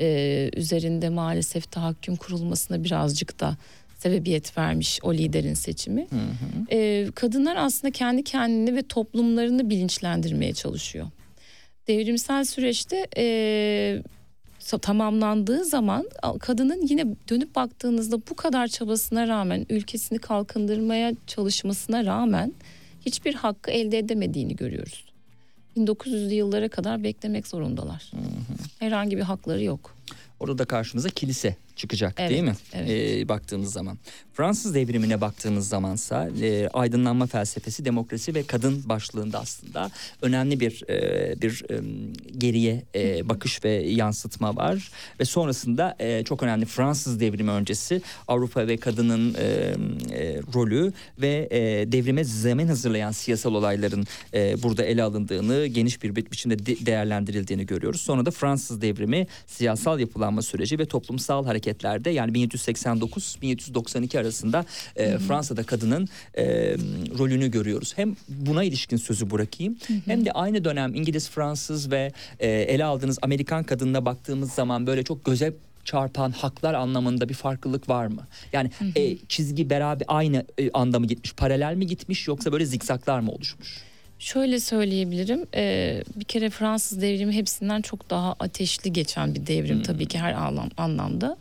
[0.00, 3.56] e, üzerinde maalesef tahakküm kurulmasına birazcık da
[3.98, 6.06] sebebiyet vermiş o liderin seçimi.
[6.10, 6.76] Hı hı.
[6.76, 11.06] E, kadınlar aslında kendi kendini ve toplumlarını bilinçlendirmeye çalışıyor.
[11.88, 14.02] Devrimsel süreçte e,
[14.78, 16.08] tamamlandığı zaman
[16.40, 22.52] kadının yine dönüp baktığınızda bu kadar çabasına rağmen ülkesini kalkındırmaya çalışmasına rağmen
[23.06, 25.04] hiçbir hakkı elde edemediğini görüyoruz.
[25.76, 28.10] 1900'lü yıllara kadar beklemek zorundalar.
[28.10, 28.22] Hı hı.
[28.78, 29.96] Herhangi bir hakları yok.
[30.40, 32.54] Orada da karşımıza kilise çıkacak evet, değil mi?
[32.72, 32.90] Evet.
[32.90, 33.98] Ee, baktığımız zaman.
[34.34, 39.90] Fransız devrimine baktığımız zamansa e, aydınlanma felsefesi, demokrasi ve kadın başlığında aslında
[40.22, 41.80] önemli bir e, bir e,
[42.38, 48.66] geriye e, bakış ve yansıtma var ve sonrasında e, çok önemli Fransız devrimi öncesi Avrupa
[48.66, 55.02] ve kadının e, e, rolü ve e, devrime zemin hazırlayan siyasal olayların e, burada ele
[55.02, 58.00] alındığını geniş bir biçimde de, değerlendirildiğini görüyoruz.
[58.00, 64.64] Sonra da Fransız devrimi siyasal yapılanma süreci ve toplumsal hareketlerde yani 1789-1792 arasında
[64.96, 66.44] e, Fransa'da kadının e,
[67.18, 67.92] rolünü görüyoruz.
[67.96, 69.98] Hem buna ilişkin sözü bırakayım hı hı.
[70.06, 75.02] hem de aynı dönem İngiliz, Fransız ve e, ele aldığınız Amerikan kadınına baktığımız zaman böyle
[75.02, 75.54] çok göze
[75.84, 78.26] çarpan haklar anlamında bir farklılık var mı?
[78.52, 78.98] Yani hı hı.
[78.98, 83.30] E, çizgi beraber aynı e, anda mı gitmiş, paralel mi gitmiş yoksa böyle zikzaklar mı
[83.30, 83.91] oluşmuş?
[84.22, 85.46] Şöyle söyleyebilirim.
[85.54, 89.82] Ee, bir kere Fransız devrimi hepsinden çok daha ateşli geçen bir devrim hmm.
[89.82, 91.36] tabii ki her anlam, anlamda.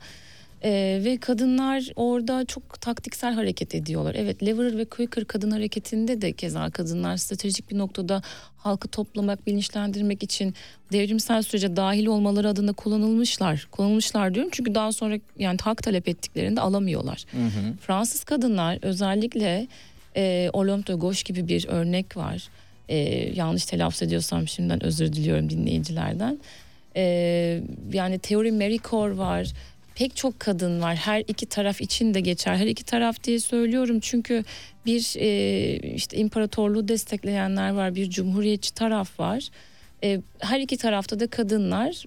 [0.63, 4.15] Ee, ve kadınlar orada çok taktiksel hareket ediyorlar.
[4.17, 8.21] Evet Leverer ve Quaker kadın hareketinde de keza kadınlar stratejik bir noktada
[8.57, 10.53] halkı toplamak, bilinçlendirmek için
[10.91, 13.67] devrimsel sürece dahil olmaları adına kullanılmışlar.
[13.71, 17.25] Kullanılmışlar diyorum çünkü daha sonra yani hak talep ettiklerinde alamıyorlar.
[17.32, 17.77] Hı hı.
[17.82, 19.67] Fransız kadınlar özellikle
[20.15, 22.49] e, Olympe de Gauche gibi bir örnek var.
[22.92, 22.98] E,
[23.36, 26.39] yanlış telaffuz ediyorsam şimdiden özür diliyorum dinleyicilerden.
[26.96, 27.04] E,
[27.94, 29.54] yani Theory Maricourt var
[29.96, 30.96] pek çok kadın var.
[30.96, 32.56] Her iki taraf için de geçer.
[32.56, 34.44] Her iki taraf diye söylüyorum çünkü
[34.86, 39.50] bir e, işte imparatorluğu destekleyenler var, bir cumhuriyetçi taraf var.
[40.04, 42.06] E, her iki tarafta da kadınlar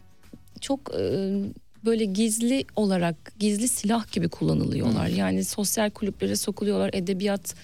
[0.60, 1.30] çok e,
[1.84, 5.06] böyle gizli olarak gizli silah gibi kullanılıyorlar.
[5.06, 7.54] Yani sosyal kulüplere sokuluyorlar, edebiyat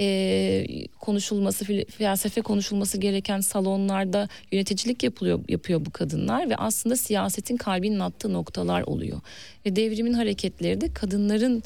[0.00, 0.66] e,
[1.00, 1.64] konuşulması,
[1.98, 8.82] felsefe konuşulması gereken salonlarda yöneticilik yapılıyor yapıyor bu kadınlar ve aslında siyasetin kalbinin attığı noktalar
[8.82, 9.20] oluyor.
[9.66, 11.62] Ve devrimin hareketleri de kadınların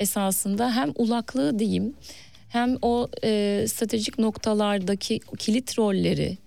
[0.00, 1.94] esasında hem ulaklığı diyeyim
[2.48, 6.38] hem o e, stratejik noktalardaki kilit rolleri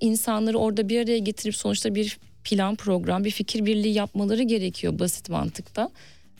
[0.00, 5.28] insanları orada bir araya getirip sonuçta bir plan program bir fikir birliği yapmaları gerekiyor basit
[5.28, 5.90] mantıkta.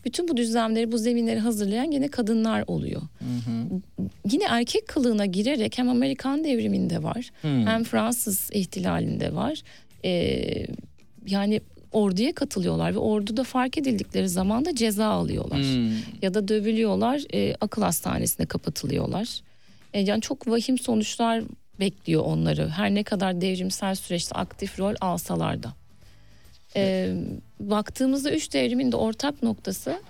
[0.09, 3.03] Bütün bu düzlemleri, bu zeminleri hazırlayan yine kadınlar oluyor.
[3.19, 3.81] Hı hı.
[4.33, 7.49] Yine erkek kılığına girerek hem Amerikan devriminde var, hı.
[7.49, 9.63] hem Fransız ihtilalinde var.
[10.05, 10.67] Ee,
[11.27, 11.61] yani
[11.93, 15.61] orduya katılıyorlar ve orduda fark edildikleri zaman da ceza alıyorlar.
[15.61, 15.93] Hmm.
[16.23, 19.41] Ya da dövülüyorlar, e, akıl hastanesine kapatılıyorlar.
[19.95, 21.43] E, yani çok vahim sonuçlar
[21.81, 22.69] bekliyor onları.
[22.69, 25.75] Her ne kadar devrimsel süreçte aktif rol alsalar da.
[26.77, 27.15] E,
[27.61, 30.01] baktığımızda üç devrimin de ortak noktası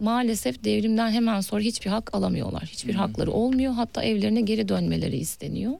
[0.00, 2.62] maalesef devrimden hemen sonra hiçbir hak alamıyorlar.
[2.62, 3.00] Hiçbir hmm.
[3.00, 3.72] hakları olmuyor.
[3.72, 5.72] Hatta evlerine geri dönmeleri isteniyor.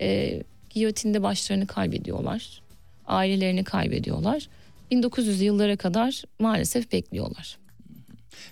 [0.00, 2.62] E, giyotinde başlarını kaybediyorlar.
[3.06, 4.48] Ailelerini kaybediyorlar.
[4.90, 7.58] 1900 yıllara kadar maalesef bekliyorlar.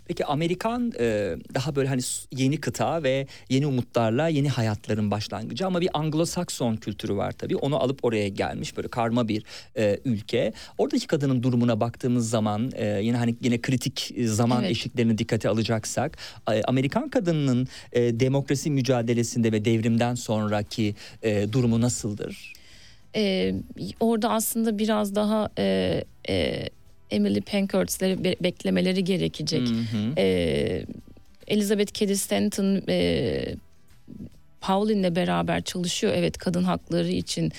[0.05, 2.01] Peki Amerikan e, daha böyle hani
[2.33, 7.57] yeni kıta ve yeni umutlarla yeni hayatların başlangıcı ama bir Anglo-Sakson kültürü var tabii.
[7.57, 9.45] Onu alıp oraya gelmiş böyle karma bir
[9.77, 10.53] e, ülke.
[10.79, 14.71] Oradaki kadının durumuna baktığımız zaman e, yine hani yine kritik zaman evet.
[14.71, 16.19] eşiklerini dikkate alacaksak
[16.53, 22.55] e, Amerikan kadınının e, demokrasi mücadelesinde ve devrimden sonraki e, durumu nasıldır?
[23.17, 23.55] Ee,
[24.01, 26.69] orada aslında biraz daha e, e,
[27.15, 29.69] Emily Pankhurst'leri be- beklemeleri gerekecek.
[29.69, 30.13] Hı hı.
[30.19, 30.85] E,
[31.47, 33.55] Elizabeth Cady Stanton e,
[34.61, 36.13] Pauline'le beraber çalışıyor.
[36.17, 37.53] Evet kadın hakları için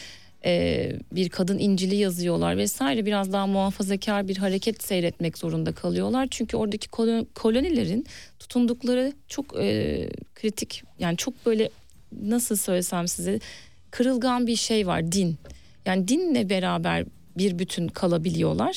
[0.46, 3.06] e, bir kadın incili yazıyorlar vesaire.
[3.06, 6.28] Biraz daha muhafazakar bir hareket seyretmek zorunda kalıyorlar.
[6.32, 6.88] Çünkü oradaki
[7.36, 8.06] kolonilerin
[8.40, 11.70] tutundukları çok e, kritik yani çok böyle
[12.22, 13.40] nasıl söylesem size
[13.92, 15.38] kırılgan bir şey var din.
[15.86, 17.06] Yani dinle beraber
[17.38, 18.76] bir bütün kalabiliyorlar.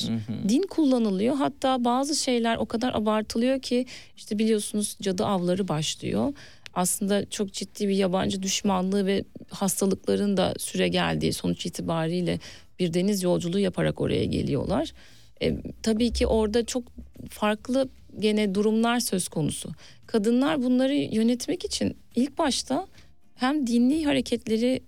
[0.49, 1.35] Din kullanılıyor.
[1.35, 3.85] Hatta bazı şeyler o kadar abartılıyor ki
[4.17, 6.33] işte biliyorsunuz cadı avları başlıyor.
[6.73, 12.39] Aslında çok ciddi bir yabancı düşmanlığı ve hastalıkların da süre geldiği sonuç itibariyle
[12.79, 14.93] bir deniz yolculuğu yaparak oraya geliyorlar.
[15.41, 16.83] E, tabii ki orada çok
[17.29, 17.89] farklı
[18.19, 19.69] gene durumlar söz konusu.
[20.07, 22.87] Kadınlar bunları yönetmek için ilk başta
[23.35, 24.81] hem dini hareketleri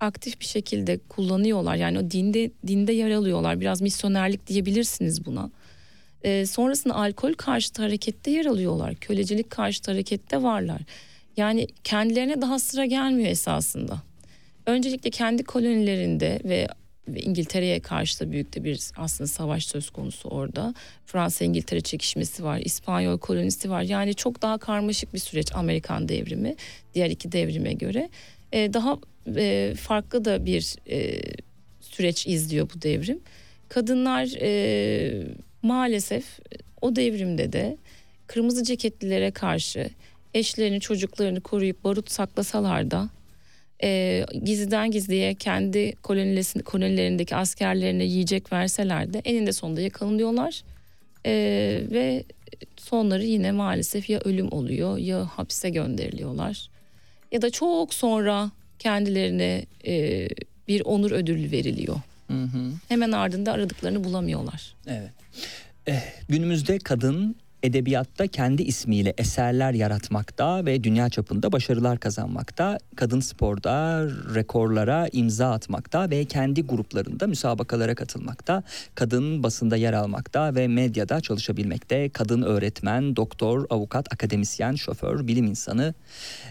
[0.00, 1.76] aktif bir şekilde kullanıyorlar.
[1.76, 3.60] Yani o dinde dinde yer alıyorlar.
[3.60, 5.50] Biraz misyonerlik diyebilirsiniz buna.
[6.24, 8.94] Ee, sonrasında alkol karşıtı harekette yer alıyorlar.
[8.94, 10.80] Kölecilik karşıtı harekette varlar.
[11.36, 14.02] Yani kendilerine daha sıra gelmiyor esasında.
[14.66, 16.68] Öncelikle kendi kolonilerinde ve,
[17.16, 20.74] İngiltere'ye karşı da büyük de bir aslında savaş söz konusu orada.
[21.06, 23.82] Fransa İngiltere çekişmesi var, İspanyol kolonisi var.
[23.82, 26.56] Yani çok daha karmaşık bir süreç Amerikan devrimi
[26.94, 28.10] diğer iki devrime göre.
[28.52, 28.98] Ee, daha
[29.36, 31.20] e, farklı da bir e,
[31.80, 33.20] süreç izliyor bu devrim.
[33.68, 35.26] Kadınlar e,
[35.62, 36.24] maalesef
[36.80, 37.76] o devrimde de
[38.26, 39.90] kırmızı ceketlilere karşı
[40.34, 43.08] eşlerini çocuklarını koruyup barut saklasalar da
[43.82, 45.92] e, gizliden gizliye kendi
[46.64, 50.62] kolonilerindeki askerlerine yiyecek verseler de eninde sonunda yakalanıyorlar
[51.26, 51.32] e,
[51.90, 52.24] ve
[52.76, 56.69] sonları yine maalesef ya ölüm oluyor ya hapse gönderiliyorlar
[57.32, 60.28] ya da çok sonra kendilerine e,
[60.68, 61.96] bir onur ödülü veriliyor.
[62.26, 62.72] Hı hı.
[62.88, 64.74] Hemen ardında aradıklarını bulamıyorlar.
[64.86, 65.10] Evet.
[65.86, 72.78] Eh, günümüzde kadın edebiyatta kendi ismiyle eserler yaratmakta ve dünya çapında başarılar kazanmakta.
[72.96, 74.04] Kadın sporda
[74.34, 78.62] rekorlara imza atmakta ve kendi gruplarında müsabakalara katılmakta.
[78.94, 82.08] Kadın basında yer almakta ve medyada çalışabilmekte.
[82.08, 85.94] Kadın öğretmen, doktor, avukat, akademisyen, şoför, bilim insanı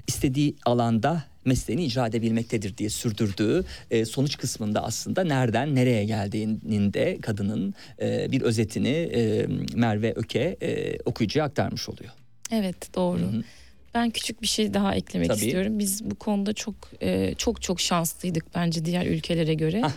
[0.08, 7.18] istediği alanda mesleğini icra edebilmektedir diye sürdürdüğü e, sonuç kısmında aslında nereden nereye geldiğinin de
[7.22, 12.12] kadının e, bir özetini e, Merve Öke e, okuyucuya aktarmış oluyor.
[12.52, 13.22] Evet doğru.
[13.22, 13.44] Hı-hı.
[13.94, 15.40] Ben küçük bir şey daha eklemek Tabii.
[15.40, 15.80] istiyorum.
[15.80, 19.82] Biz bu konuda çok e, çok çok şanslıydık bence diğer ülkelere göre.
[19.82, 19.92] Hah.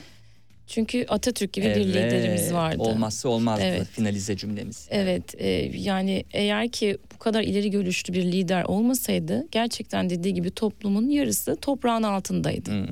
[0.66, 2.78] Çünkü Atatürk gibi evet, bir liderimiz vardı.
[2.78, 3.86] Olmazsa olmazdı evet.
[3.86, 4.88] finalize cümlemiz.
[4.90, 10.50] Evet e, yani eğer ki bu kadar ileri görüşlü bir lider olmasaydı gerçekten dediği gibi
[10.50, 12.70] toplumun yarısı toprağın altındaydı.
[12.70, 12.86] Hmm.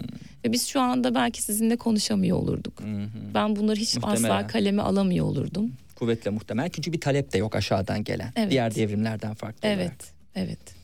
[0.45, 2.81] Ve biz şu anda belki sizinle konuşamıyor olurduk.
[2.81, 3.07] Hmm.
[3.35, 4.23] Ben bunları hiç Muhtemelen.
[4.23, 5.73] asla kaleme alamıyor olurdum.
[5.97, 8.33] Kuvvetle muhtemel çünkü bir talep de yok aşağıdan gelen.
[8.37, 8.51] Evet.
[8.51, 9.79] Diğer devrimlerden farklı evet.
[9.79, 9.97] olarak.
[10.35, 10.80] Evet, evet.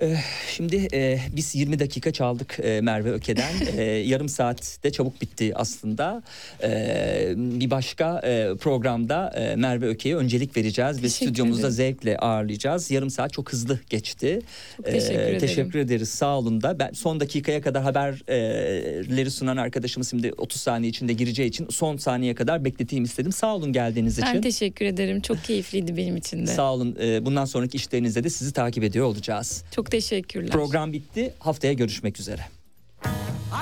[0.00, 0.16] Eh,
[0.56, 3.52] şimdi e, biz 20 dakika çaldık e, Merve Öke'den.
[3.76, 6.22] e, yarım saatte çabuk bitti aslında.
[6.62, 12.90] E, bir başka e, programda e, Merve Öke'ye öncelik vereceğiz ve stüdyomuzda zevkle ağırlayacağız.
[12.90, 14.40] Yarım saat çok hızlı geçti.
[14.76, 15.38] Çok teşekkür e, ederim.
[15.38, 16.08] Teşekkür ederiz.
[16.08, 16.78] Sağ olun da.
[16.78, 22.34] Ben son dakikaya kadar haberleri sunan arkadaşımız şimdi 30 saniye içinde gireceği için son saniyeye
[22.34, 23.32] kadar bekleteyim istedim.
[23.32, 24.34] Sağ olun geldiğiniz için.
[24.34, 25.20] Ben teşekkür ederim.
[25.20, 26.50] Çok keyifliydi benim için de.
[26.50, 26.96] Sağ olun.
[27.02, 29.64] E, bundan sonraki işlerinizde de sizi takip ediyor olacağız.
[29.70, 30.50] Çok teşekkürler.
[30.50, 31.34] Program bitti.
[31.38, 32.46] Haftaya görüşmek üzere.